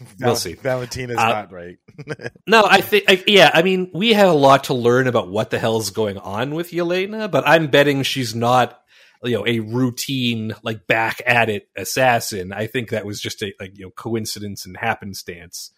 [0.20, 0.54] We'll see.
[0.54, 1.78] Valentina's Uh, not right.
[2.46, 5.50] No, I think, I, yeah, I mean, we have a lot to learn about what
[5.50, 8.80] the hell's going on with Yelena, but I'm betting she's not,
[9.22, 12.52] you know, a routine, like, back at it assassin.
[12.52, 15.72] I think that was just a, like, you know, coincidence and happenstance.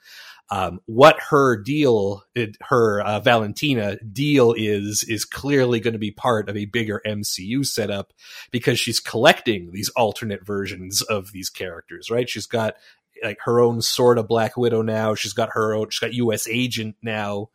[0.52, 6.10] Um, what her deal, it, her uh, Valentina deal is, is clearly going to be
[6.10, 8.12] part of a bigger MCU setup
[8.50, 12.28] because she's collecting these alternate versions of these characters, right?
[12.28, 12.74] She's got
[13.22, 15.14] like her own sort of Black Widow now.
[15.14, 15.90] She's got her own.
[15.90, 16.46] She's got U.S.
[16.48, 17.50] Agent now.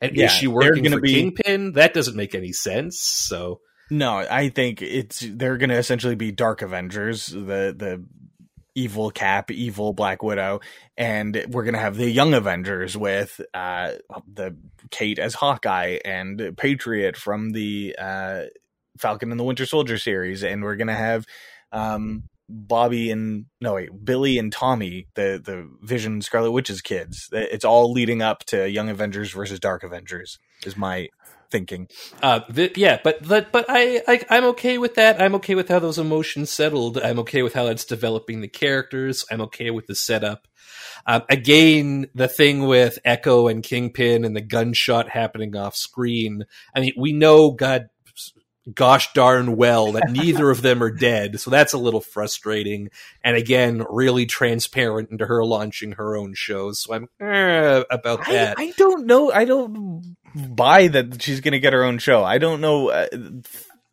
[0.00, 1.72] And Yeah, is she working for be- Kingpin?
[1.72, 3.00] That doesn't make any sense.
[3.00, 3.60] So
[3.90, 8.04] No, I think it's they're going to essentially be Dark Avengers, the the
[8.74, 10.60] evil Cap, evil Black Widow,
[10.96, 13.92] and we're going to have the Young Avengers with uh
[14.32, 14.56] the
[14.90, 18.44] Kate as Hawkeye and Patriot from the uh
[18.98, 21.26] Falcon and the Winter Soldier series, and we're going to have
[21.70, 27.28] um Bobby and no wait, Billy and Tommy, the the Vision Scarlet Witch's kids.
[27.32, 30.38] It's all leading up to Young Avengers versus Dark Avengers.
[30.64, 31.08] Is my
[31.50, 31.88] thinking.
[32.22, 35.20] Uh, th- yeah, but but but I, I I'm okay with that.
[35.22, 36.98] I'm okay with how those emotions settled.
[36.98, 39.24] I'm okay with how that's developing the characters.
[39.30, 40.48] I'm okay with the setup.
[41.06, 46.44] Um, again, the thing with Echo and Kingpin and the gunshot happening off screen.
[46.74, 47.88] I mean, we know, God,
[48.74, 52.90] gosh darn well that neither of them are dead, so that's a little frustrating.
[53.24, 56.80] And again, really transparent into her launching her own shows.
[56.80, 58.56] So I'm eh, about that.
[58.58, 59.32] I don't know.
[59.32, 62.24] I don't buy that she's going to get her own show.
[62.24, 62.90] I don't know.
[62.90, 63.06] Uh,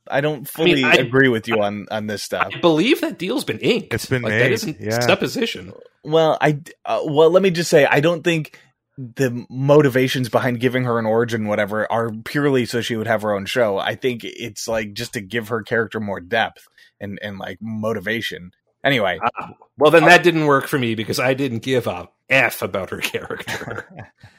[0.09, 2.51] I don't fully I- agree with you on on this stuff.
[2.55, 3.93] I believe that deal's been inked.
[3.93, 4.99] It's been like, made, That isn't yeah.
[4.99, 5.74] supposition.
[6.03, 8.57] Well, I uh, well, let me just say, I don't think
[9.00, 13.34] the motivations behind giving her an origin, whatever, are purely so she would have her
[13.34, 13.78] own show.
[13.78, 16.67] I think it's like just to give her character more depth
[17.00, 18.51] and and like motivation.
[18.84, 22.62] Anyway, Ah, well, then that didn't work for me because I didn't give a f
[22.62, 23.88] about her character.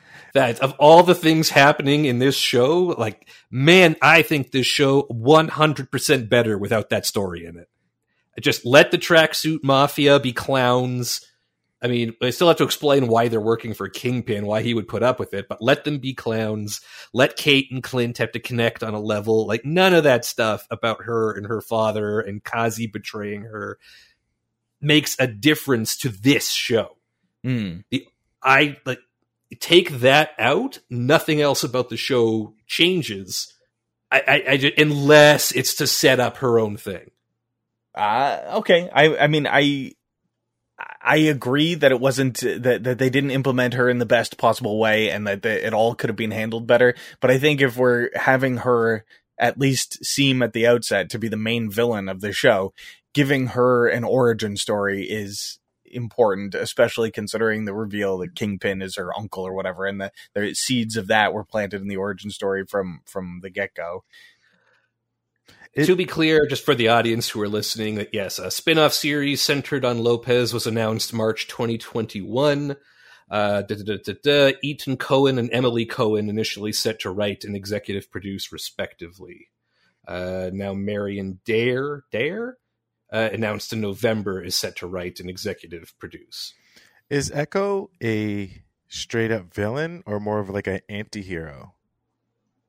[0.35, 5.05] that of all the things happening in this show, like man, I think this show
[5.05, 7.69] 100% better without that story in it.
[8.41, 11.23] Just let the tracksuit mafia be clowns.
[11.83, 14.87] I mean, I still have to explain why they're working for Kingpin, why he would
[14.89, 16.81] put up with it, but let them be clowns.
[17.15, 19.47] Let Kate and Clint have to connect on a level.
[19.47, 23.79] Like none of that stuff about her and her father and Kazi betraying her
[24.81, 26.97] makes a difference to this show.
[27.43, 27.79] hmm.
[28.43, 29.01] I like
[29.59, 30.79] take that out.
[30.89, 33.55] Nothing else about the show changes.
[34.11, 37.11] I, I, I just, unless it's to set up her own thing.
[37.95, 38.89] Uh, okay.
[38.93, 39.93] I I mean I
[41.03, 44.79] I agree that it wasn't that that they didn't implement her in the best possible
[44.79, 46.95] way and that, it all could have been handled better.
[47.21, 49.05] But I think if we're having her
[49.39, 52.75] at least seem at the outset to be the main villain of the show,
[53.15, 59.17] giving her an origin story is important, especially considering the reveal that Kingpin is her
[59.17, 62.65] uncle or whatever, and the, the seeds of that were planted in the origin story
[62.67, 64.05] from from the get go.
[65.75, 68.79] It- to be clear, just for the audience who are listening, that yes, a spin
[68.79, 72.77] off series centered on Lopez was announced March 2021.
[73.31, 74.53] Uh, da, da, da, da, da.
[74.65, 79.49] Etan Cohen and Emily Cohen initially set to write and executive produce, respectively.
[80.09, 82.55] Uh, now, Marion Dayre, Dayre
[83.13, 86.55] uh, announced in November, is set to write and executive produce.
[87.09, 91.75] Is Echo a straight up villain or more of like an anti hero?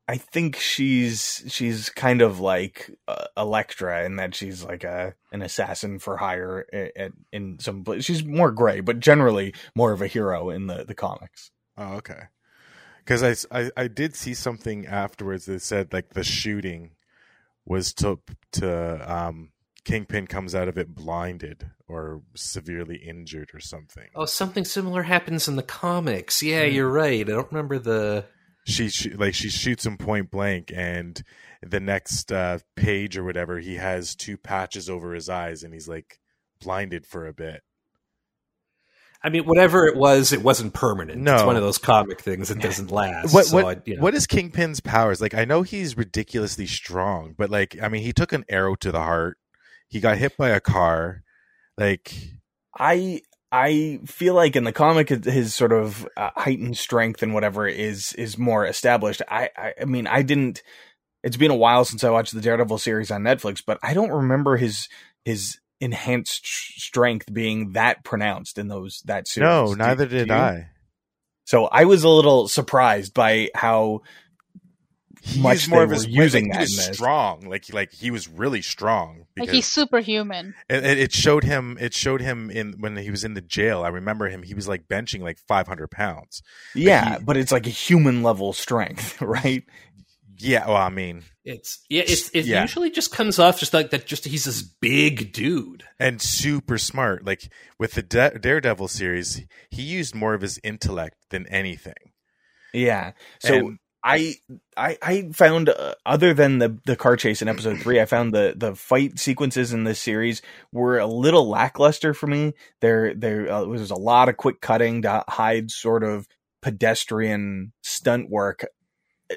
[0.07, 5.41] I think she's she's kind of like uh, Elektra in that she's like a an
[5.41, 7.84] assassin for hire in, in some.
[7.84, 11.52] pla- She's more gray, but generally more of a hero in the the comics.
[11.78, 12.23] Oh, okay.
[13.06, 16.91] Because I I did see something afterwards that said like the shooting
[17.65, 18.19] was to
[18.53, 19.52] to um
[19.86, 24.10] Kingpin comes out of it blinded or severely injured or something.
[24.15, 26.44] Oh, something similar happens in the comics.
[26.44, 26.72] Yeah, Hmm.
[26.73, 27.22] you're right.
[27.22, 28.26] I don't remember the.
[28.65, 31.21] She, she like she shoots him point blank, and
[31.63, 35.88] the next uh, page or whatever, he has two patches over his eyes, and he's
[35.88, 36.19] like
[36.59, 37.63] blinded for a bit.
[39.23, 41.21] I mean, whatever it was, it wasn't permanent.
[41.21, 41.35] No.
[41.35, 43.33] It's one of those comic things that doesn't last.
[43.33, 44.01] What so what I, you know.
[44.01, 45.21] what is Kingpin's powers?
[45.21, 48.91] Like I know he's ridiculously strong, but like I mean, he took an arrow to
[48.91, 49.38] the heart.
[49.88, 51.23] He got hit by a car.
[51.77, 52.13] Like
[52.75, 53.21] I
[53.52, 58.14] I feel like in the comic his sort of uh, heightened strength and whatever is
[58.14, 59.22] is more established.
[59.28, 60.64] I, I I mean I didn't.
[61.23, 64.11] It's been a while since I watched the Daredevil series on Netflix, but I don't
[64.11, 64.88] remember his
[65.26, 69.48] his enhanced strength being that pronounced in those that series.
[69.48, 70.34] no, neither do did you?
[70.34, 70.69] I.
[71.45, 74.02] So I was a little surprised by how
[75.23, 77.91] He much used more they of his using like, that He was strong, like like
[77.93, 79.26] he was really strong.
[79.38, 80.56] Like he's superhuman.
[80.69, 81.77] it, it it showed him.
[81.80, 83.84] It showed him in when he was in the jail.
[83.84, 84.41] I remember him.
[84.43, 86.41] He was like benching like five hundred pounds.
[86.73, 89.64] yeah, he- but it's like a human level strength, right?
[90.38, 90.65] Yeah.
[90.68, 92.02] Well, I mean, It's yeah.
[92.07, 92.64] It's it Yeah.
[92.64, 94.07] usually just comes off just like that.
[94.07, 95.84] Just he's this big dude.
[95.99, 97.23] and super smart.
[97.23, 101.93] Like with the Da- Daredevil series, he used more of his intellect than anything.
[102.73, 103.11] Yeah.
[103.39, 104.36] So And- I
[104.76, 108.34] I I found uh, other than the the car chase in episode 3, I found
[108.34, 110.41] the the fight sequences in this series
[110.72, 112.53] were a little lackluster for me.
[112.80, 116.28] There there uh, was a lot of quick cutting to hide sort of
[116.61, 118.65] pedestrian stunt work.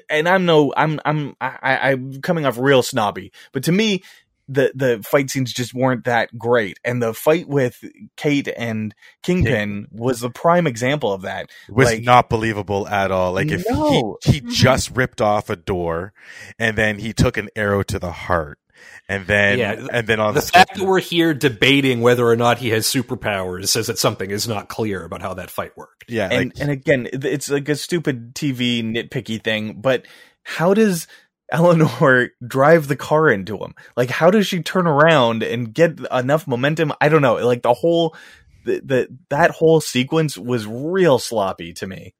[0.09, 4.03] And I'm no I'm I'm I, I'm coming off real snobby, but to me
[4.47, 6.79] the the fight scenes just weren't that great.
[6.85, 7.83] And the fight with
[8.15, 8.93] Kate and
[9.23, 11.49] Kingpin was the prime example of that.
[11.67, 13.33] it was Like- not believable at all.
[13.33, 14.17] Like if No.
[14.23, 14.51] he he Mhm.
[14.51, 16.13] just ripped off a door,
[16.59, 18.59] and then he took an arrow to the heart,
[19.09, 22.59] and then Yeah, and then on The fact that we're here debating whether or not
[22.59, 26.05] he has superpowers says that something is not clear about how that fight worked.
[26.07, 29.73] yeah, and like and again, it's like a stupid TV nitpicky thing.
[29.81, 30.05] But
[30.43, 31.07] how does
[31.51, 33.73] Eleanor drive the car into him?
[33.95, 36.93] Like, how does she turn around and get enough momentum?
[36.99, 37.35] I don't know.
[37.35, 38.15] Like the whole
[38.65, 42.15] the, the that whole sequence was real sloppy to me.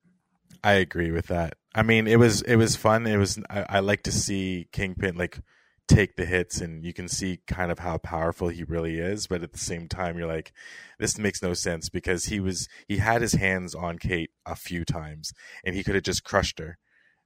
[0.63, 1.57] I agree with that.
[1.73, 3.05] I mean, it was it was fun.
[3.05, 5.39] It was I, I like to see Kingpin like
[5.87, 9.27] take the hits, and you can see kind of how powerful he really is.
[9.27, 10.53] But at the same time, you're like,
[10.99, 14.85] this makes no sense because he was he had his hands on Kate a few
[14.85, 15.33] times,
[15.65, 16.77] and he could have just crushed her,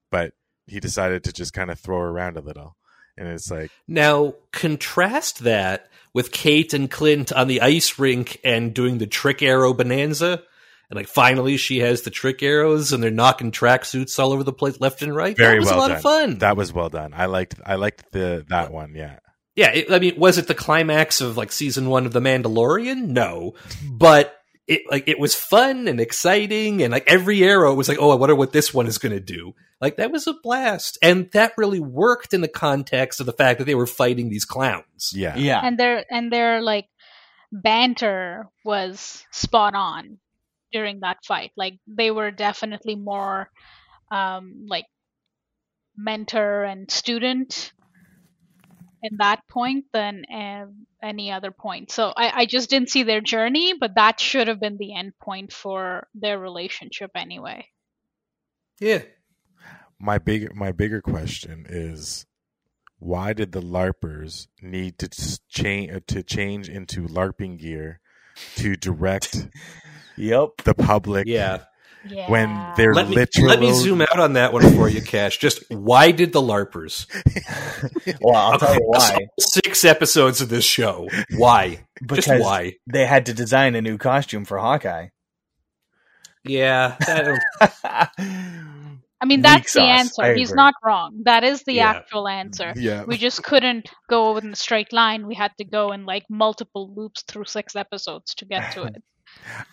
[0.09, 0.33] but
[0.69, 2.75] he decided to just kind of throw her around a little,
[3.17, 3.71] and it's like.
[3.87, 9.41] Now contrast that with Kate and Clint on the ice rink and doing the trick
[9.41, 10.43] arrow bonanza.
[10.89, 14.51] And like finally she has the trick arrows and they're knocking tracksuits all over the
[14.51, 15.37] place left and right.
[15.37, 15.97] Very that was well a lot done.
[15.97, 16.37] of fun.
[16.39, 17.13] That was well done.
[17.13, 18.95] I liked I liked the that one.
[18.95, 19.19] Yeah.
[19.55, 23.09] yeah, it, I mean, was it the climax of like season one of The Mandalorian?
[23.09, 23.53] No,
[23.87, 24.38] but
[24.69, 28.15] it like it was fun and exciting, and like every arrow was like, oh, I
[28.15, 29.55] wonder what this one is going to do.
[29.81, 33.57] Like that was a blast, and that really worked in the context of the fact
[33.57, 35.11] that they were fighting these clowns.
[35.13, 35.35] Yeah.
[35.35, 36.87] Yeah, and their and their like
[37.51, 40.19] banter was spot on
[40.71, 43.49] during that fight like they were definitely more
[44.11, 44.85] um like
[45.97, 47.73] mentor and student
[49.01, 50.65] in that point than uh,
[51.01, 54.59] any other point so I, I just didn't see their journey but that should have
[54.59, 57.67] been the end point for their relationship anyway
[58.79, 59.03] Yeah,
[59.99, 62.25] My big my bigger question is
[62.99, 65.09] why did the larpers need to
[65.49, 68.01] change to change into larping gear
[68.55, 69.47] to direct
[70.17, 70.49] yep.
[70.63, 71.63] the public yeah.
[72.07, 75.01] Yeah when they're Let me literally let me zoom out on that one for you,
[75.01, 75.37] Cash.
[75.37, 77.07] Just why did the larpers
[78.21, 79.27] Well, I'll tell you why.
[79.39, 81.07] six episodes of this show?
[81.37, 81.85] Why?
[82.01, 82.75] because Just why?
[82.91, 85.07] they had to design a new costume for Hawkeye.
[86.45, 86.95] Yeah,
[89.21, 89.99] I mean, that's the sauce.
[89.99, 90.33] answer.
[90.35, 91.23] He's not wrong.
[91.25, 91.89] That is the Yeah.
[91.89, 92.73] actual answer.
[92.77, 93.03] Yeah.
[93.03, 95.27] We just couldn't go in a straight line.
[95.27, 99.03] We had to go in like multiple loops through six episodes to get to it.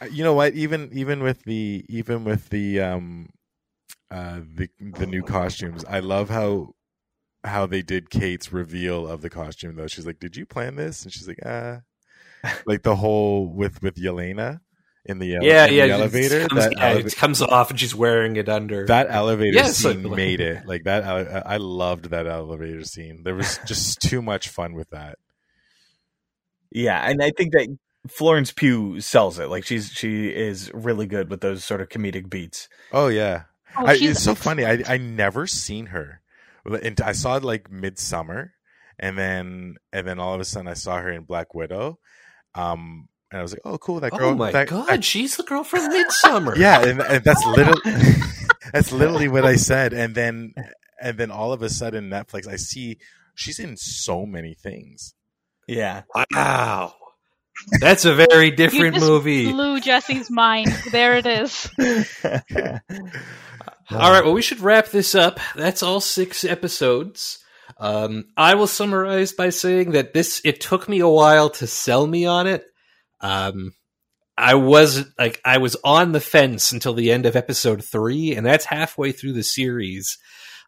[0.00, 0.54] Uh, you know what?
[0.54, 3.28] Even even with the even with the um
[4.10, 6.72] uh the the new costumes i love how
[7.42, 9.86] how they did kate's reveal of the costume though.
[9.88, 11.02] She's like did you plan this?
[11.02, 11.78] And she's like uh
[12.66, 14.60] like the whole with with yelena
[15.08, 15.86] in the, ele- yeah, in yeah.
[15.86, 18.86] the it elevator comes, that, yeah, eleva- it comes off and she's wearing it under.
[18.86, 20.62] that elevator Yes, scene like- made it.
[20.66, 23.22] Like that I, I loved that elevator scene.
[23.22, 25.18] There was just too much fun with that.
[26.72, 27.68] Yeah, and I think that
[28.08, 29.48] Florence Pugh sells it.
[29.48, 32.68] Like she's she is really good with those sort of comedic beats.
[32.92, 33.42] oh yeah
[33.78, 34.64] Oh, I, she's it's so funny.
[34.64, 36.20] I I never seen her.
[36.64, 38.54] And I saw it like midsummer,
[38.98, 41.98] and then and then all of a sudden I saw her in Black Widow.
[42.54, 44.30] Um, and I was like, oh, cool, that girl.
[44.30, 46.56] oh my that- god, that- she's the girl from Midsummer.
[46.58, 47.82] yeah, and, and that's literally
[48.72, 49.92] that's literally what I said.
[49.92, 50.54] And then
[51.02, 52.96] and then all of a sudden Netflix, I see
[53.34, 55.14] she's in so many things.
[55.68, 56.02] Yeah,
[56.32, 56.94] Wow.
[57.80, 59.50] That's a very You different just movie.
[59.52, 60.68] blew Jesse's mind.
[60.92, 61.68] There it is.
[63.90, 65.38] All right, well, we should wrap this up.
[65.54, 67.38] That's all six episodes.
[67.78, 72.06] Um, I will summarize by saying that this it took me a while to sell
[72.06, 72.64] me on it.
[73.20, 73.74] Um,
[74.36, 78.44] I was like I was on the fence until the end of episode three, and
[78.44, 80.18] that's halfway through the series.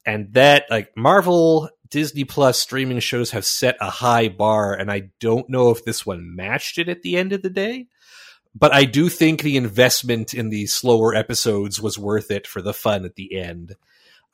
[0.07, 5.11] And that like Marvel Disney Plus streaming shows have set a high bar, and I
[5.21, 7.87] don't know if this one matched it at the end of the day
[8.55, 12.75] but I do think the investment in the slower episodes was worth it for the
[12.75, 13.75] fun at the end.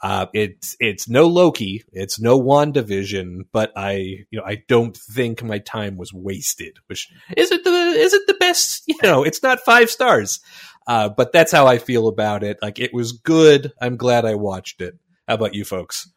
[0.03, 3.93] Uh, it's it's no Loki, it's no WandaVision, but I
[4.31, 6.79] you know I don't think my time was wasted.
[6.87, 8.83] Which isn't the isn't the best.
[8.89, 10.41] You know, it's not five stars,
[10.87, 12.59] uh, but that's how I feel about it.
[12.61, 13.73] Like it was good.
[13.81, 14.95] I'm glad I watched it.
[15.27, 16.11] How about you folks?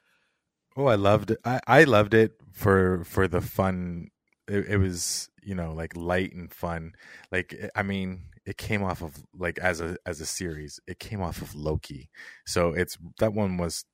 [0.78, 1.40] Oh, I loved it.
[1.44, 4.10] I, I loved it for for the fun.
[4.48, 6.94] It, it was you know like light and fun.
[7.32, 10.80] Like eh, I mean, it came off of like as a as a series.
[10.88, 12.12] It came off of Loki,
[12.46, 13.86] so it's that one was,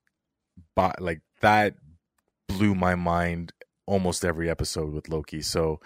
[0.76, 1.76] but like that
[2.50, 3.54] blew my mind
[3.86, 5.42] almost every episode with Loki.
[5.42, 5.80] So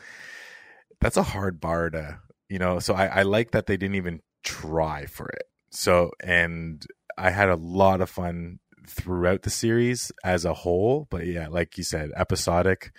[1.01, 2.19] that's a hard bar to
[2.49, 2.79] you know.
[2.79, 5.43] So I, I like that they didn't even try for it.
[5.71, 6.83] So and
[7.17, 11.07] I had a lot of fun throughout the series as a whole.
[11.09, 12.91] But yeah, like you said, episodic.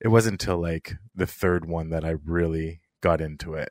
[0.00, 3.70] It wasn't until like the third one that I really got into it.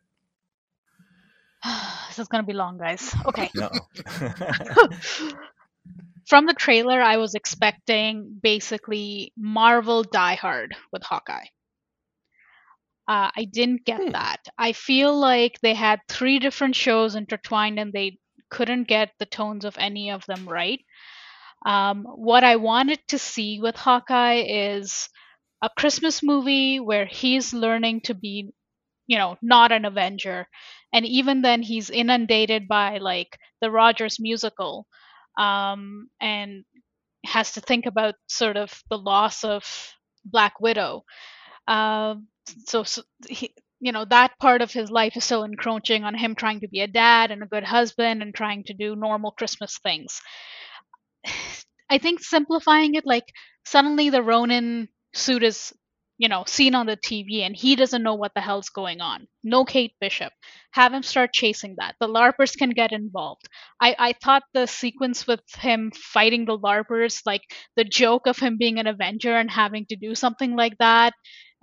[2.07, 3.13] this is gonna be long, guys.
[3.25, 3.49] Okay.
[3.55, 3.69] no.
[6.27, 11.47] From the trailer, I was expecting basically Marvel Die Hard with Hawkeye.
[13.07, 14.11] Uh, I didn't get Hmm.
[14.11, 14.37] that.
[14.55, 18.19] I feel like they had three different shows intertwined and they
[18.51, 20.79] couldn't get the tones of any of them right.
[21.65, 25.09] Um, what I wanted to see with Hawkeye is
[25.63, 28.51] a Christmas movie where he's learning to be,
[29.07, 30.47] you know, not an Avenger.
[30.93, 34.87] And even then, he's inundated by like the Rogers musical
[35.37, 36.65] um, and
[37.25, 39.93] has to think about sort of the loss of
[40.25, 41.03] Black Widow.
[41.67, 42.27] Um,
[42.65, 46.35] so, so he, you know, that part of his life is still encroaching on him
[46.35, 49.77] trying to be a dad and a good husband and trying to do normal Christmas
[49.79, 50.21] things.
[51.89, 53.25] I think simplifying it, like
[53.65, 55.73] suddenly the Ronin suit is,
[56.17, 59.27] you know, seen on the TV and he doesn't know what the hell's going on.
[59.43, 60.33] No Kate Bishop.
[60.71, 61.95] Have him start chasing that.
[61.99, 63.47] The LARPers can get involved.
[63.81, 67.41] I, I thought the sequence with him fighting the LARPers, like
[67.75, 71.13] the joke of him being an Avenger and having to do something like that,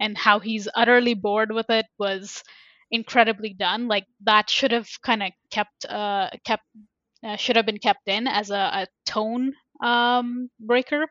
[0.01, 2.43] and how he's utterly bored with it was
[2.91, 3.89] incredibly done.
[3.89, 6.65] Like that should have kind of kept uh kept
[7.24, 9.52] uh, should have been kept in as a, a tone
[9.82, 11.06] um breaker.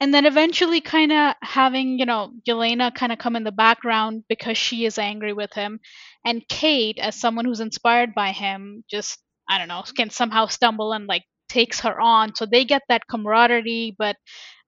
[0.00, 4.24] And then eventually kind of having you know Yelena kind of come in the background
[4.28, 5.80] because she is angry with him
[6.24, 9.18] and Kate as someone who's inspired by him just
[9.48, 12.34] I don't know can somehow stumble and like takes her on.
[12.34, 14.16] So they get that camaraderie but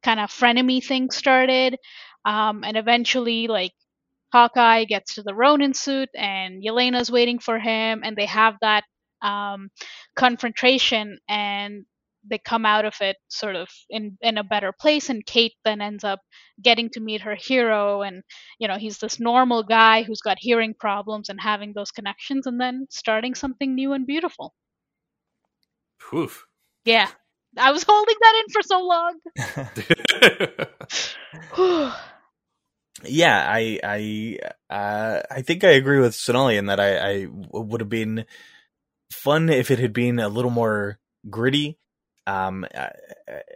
[0.02, 1.76] kind of frenemy thing started
[2.24, 3.72] um, and eventually like
[4.32, 8.84] Hawkeye gets to the Ronin suit and Yelena's waiting for him and they have that
[9.22, 9.70] um,
[10.14, 11.84] confrontation and
[12.28, 15.80] they come out of it sort of in in a better place and Kate then
[15.80, 16.20] ends up
[16.60, 18.22] getting to meet her hero and
[18.58, 22.60] you know he's this normal guy who's got hearing problems and having those connections and
[22.60, 24.54] then starting something new and beautiful.
[26.12, 26.46] Oof.
[26.84, 27.08] Yeah.
[27.58, 29.18] I was holding that in for so long.
[33.04, 34.38] yeah, I I
[34.68, 38.26] uh, I think I agree with Sonali in that I, I would have been
[39.10, 41.78] fun if it had been a little more gritty.
[42.28, 42.90] Um, I,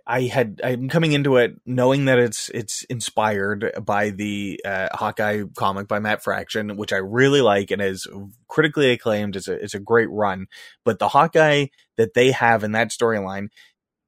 [0.07, 5.43] I had I'm coming into it knowing that it's it's inspired by the uh, Hawkeye
[5.57, 8.07] comic by Matt Fraction, which I really like and is
[8.47, 9.35] critically acclaimed.
[9.35, 10.47] It's a it's a great run,
[10.85, 11.67] but the Hawkeye
[11.97, 13.49] that they have in that storyline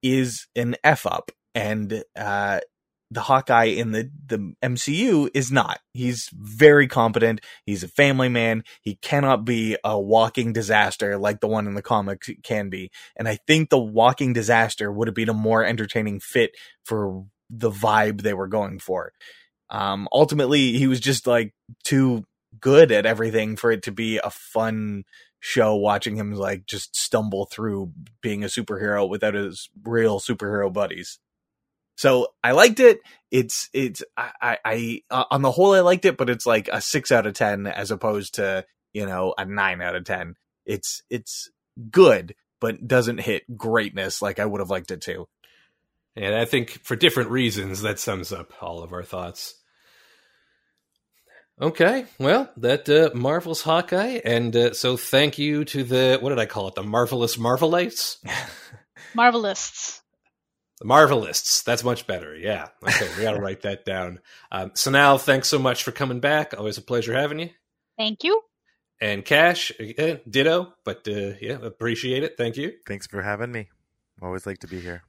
[0.01, 2.61] is an f up, and uh,
[3.13, 5.79] the Hawkeye in the, the MCU is not.
[5.93, 7.41] He's very competent.
[7.65, 8.63] He's a family man.
[8.81, 12.91] He cannot be a walking disaster like the one in the comics can be.
[13.15, 17.69] And I think the walking disaster would have been a more entertaining fit for the
[17.69, 19.13] vibe they were going for.
[19.69, 21.53] Um, ultimately, he was just like
[21.83, 22.25] too
[22.59, 25.03] good at everything for it to be a fun
[25.39, 27.91] show watching him like just stumble through
[28.21, 31.19] being a superhero without his real superhero buddies.
[31.95, 32.99] So I liked it.
[33.31, 36.69] It's it's I, I, I uh, on the whole I liked it, but it's like
[36.71, 40.35] a six out of ten as opposed to you know a nine out of ten.
[40.65, 41.49] It's it's
[41.91, 45.27] good, but doesn't hit greatness like I would have liked it to.
[46.15, 49.55] And I think for different reasons that sums up all of our thoughts.
[51.61, 56.39] Okay, well, that uh, Marvel's Hawkeye, and uh, so thank you to the what did
[56.39, 56.75] I call it?
[56.75, 58.17] The marvelous Marvelites,
[59.15, 60.02] Marvelists.
[60.83, 61.63] The Marvelists.
[61.63, 62.35] That's much better.
[62.35, 62.67] Yeah.
[62.83, 64.19] Okay, we got to write that down.
[64.51, 66.53] Um, so now, thanks so much for coming back.
[66.57, 67.49] Always a pleasure having you.
[67.97, 68.41] Thank you.
[69.01, 72.37] And Cash, eh, ditto, but uh, yeah, appreciate it.
[72.37, 72.73] Thank you.
[72.85, 73.69] Thanks for having me.
[74.21, 75.03] Always like to be here.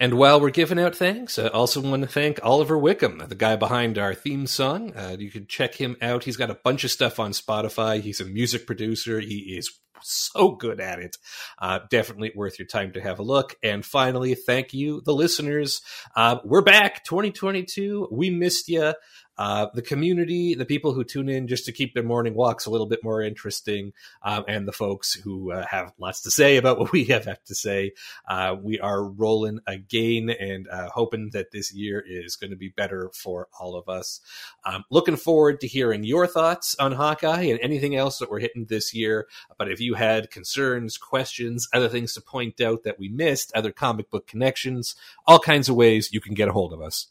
[0.00, 3.56] And while we're giving out thanks, I also want to thank Oliver Wickham, the guy
[3.56, 4.94] behind our theme song.
[4.94, 6.22] Uh, you can check him out.
[6.22, 8.00] He's got a bunch of stuff on Spotify.
[8.00, 9.18] He's a music producer.
[9.18, 11.16] He is so good at it.
[11.58, 13.56] Uh, definitely worth your time to have a look.
[13.60, 15.82] And finally, thank you, the listeners.
[16.14, 18.08] Uh, we're back, 2022.
[18.12, 18.94] We missed you.
[19.38, 22.70] Uh, the community, the people who tune in just to keep their morning walks a
[22.70, 23.92] little bit more interesting,
[24.22, 27.42] um, and the folks who uh, have lots to say about what we have, have
[27.44, 27.92] to say.
[28.28, 32.68] Uh, we are rolling again and uh, hoping that this year is going to be
[32.68, 34.20] better for all of us.
[34.64, 38.66] Um, looking forward to hearing your thoughts on Hawkeye and anything else that we're hitting
[38.66, 39.26] this year.
[39.56, 43.72] But if you had concerns, questions, other things to point out that we missed, other
[43.72, 44.96] comic book connections,
[45.26, 47.08] all kinds of ways you can get a hold of us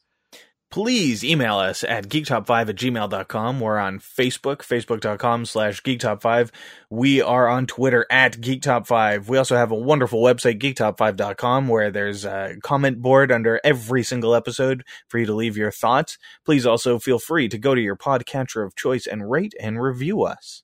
[0.69, 3.59] please email us at geektop5 at gmail.com.
[3.59, 6.51] We're on Facebook, facebook.com slash geektop5.
[6.89, 9.27] We are on Twitter at geektop5.
[9.27, 14.35] We also have a wonderful website, geektop5.com, where there's a comment board under every single
[14.35, 16.17] episode for you to leave your thoughts.
[16.45, 20.23] Please also feel free to go to your podcatcher of choice and rate and review
[20.23, 20.63] us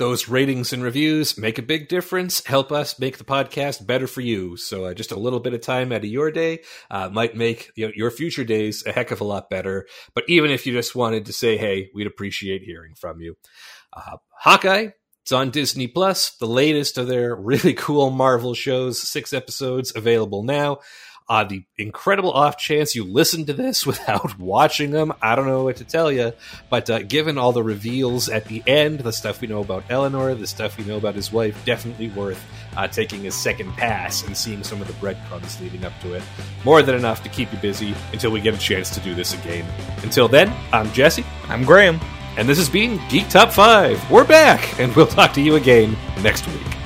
[0.00, 4.22] those ratings and reviews make a big difference help us make the podcast better for
[4.22, 6.58] you so uh, just a little bit of time out of your day
[6.90, 10.24] uh, might make you know, your future days a heck of a lot better but
[10.26, 13.36] even if you just wanted to say hey we'd appreciate hearing from you
[13.92, 14.88] uh, hawkeye
[15.22, 20.42] it's on Disney Plus, the latest of their really cool Marvel shows, six episodes available
[20.42, 20.78] now.
[21.30, 25.62] Uh, the incredible off chance you listen to this without watching them, I don't know
[25.62, 26.32] what to tell you.
[26.68, 30.34] But uh, given all the reveals at the end, the stuff we know about Eleanor,
[30.34, 32.44] the stuff we know about his wife, definitely worth
[32.76, 36.22] uh, taking a second pass and seeing some of the breadcrumbs leading up to it.
[36.64, 39.32] More than enough to keep you busy until we get a chance to do this
[39.32, 39.64] again.
[40.02, 41.24] Until then, I'm Jesse.
[41.44, 42.00] I'm Graham.
[42.36, 44.10] And this has been Geek Top 5.
[44.10, 46.79] We're back, and we'll talk to you again next week.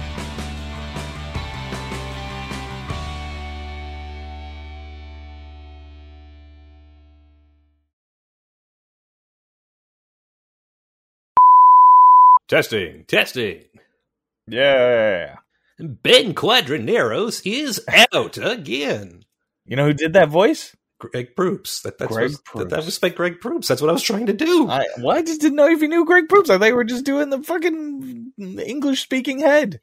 [12.49, 13.65] Testing, testing.
[14.47, 15.37] Yeah.
[15.79, 19.25] Ben Quadinaros is out again.
[19.65, 20.77] You know who did that voice?
[20.99, 21.83] Greg Proops.
[21.83, 22.71] That, that's Greg was, Proops.
[22.71, 23.69] That, that was by Greg Proops.
[23.69, 24.69] That's what I was trying to do.
[24.69, 26.51] I, well, I just didn't know if you knew Greg Proops.
[26.51, 29.81] I thought you were just doing the fucking English speaking head.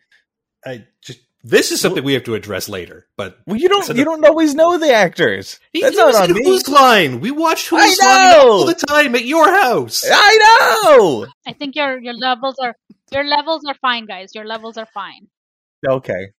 [0.66, 3.08] I just this is something we have to address later.
[3.18, 5.60] But Well, you don't you don't always know the actors.
[5.74, 6.44] he, That's he was not on in me.
[6.46, 7.20] Whose Line?
[7.20, 10.04] We watched I Whose Line all the time at your house.
[10.12, 11.28] I know.
[11.48, 12.76] I think your your levels are
[13.12, 14.34] your levels are fine, guys.
[14.36, 15.28] Your levels are fine.
[15.88, 16.32] Okay.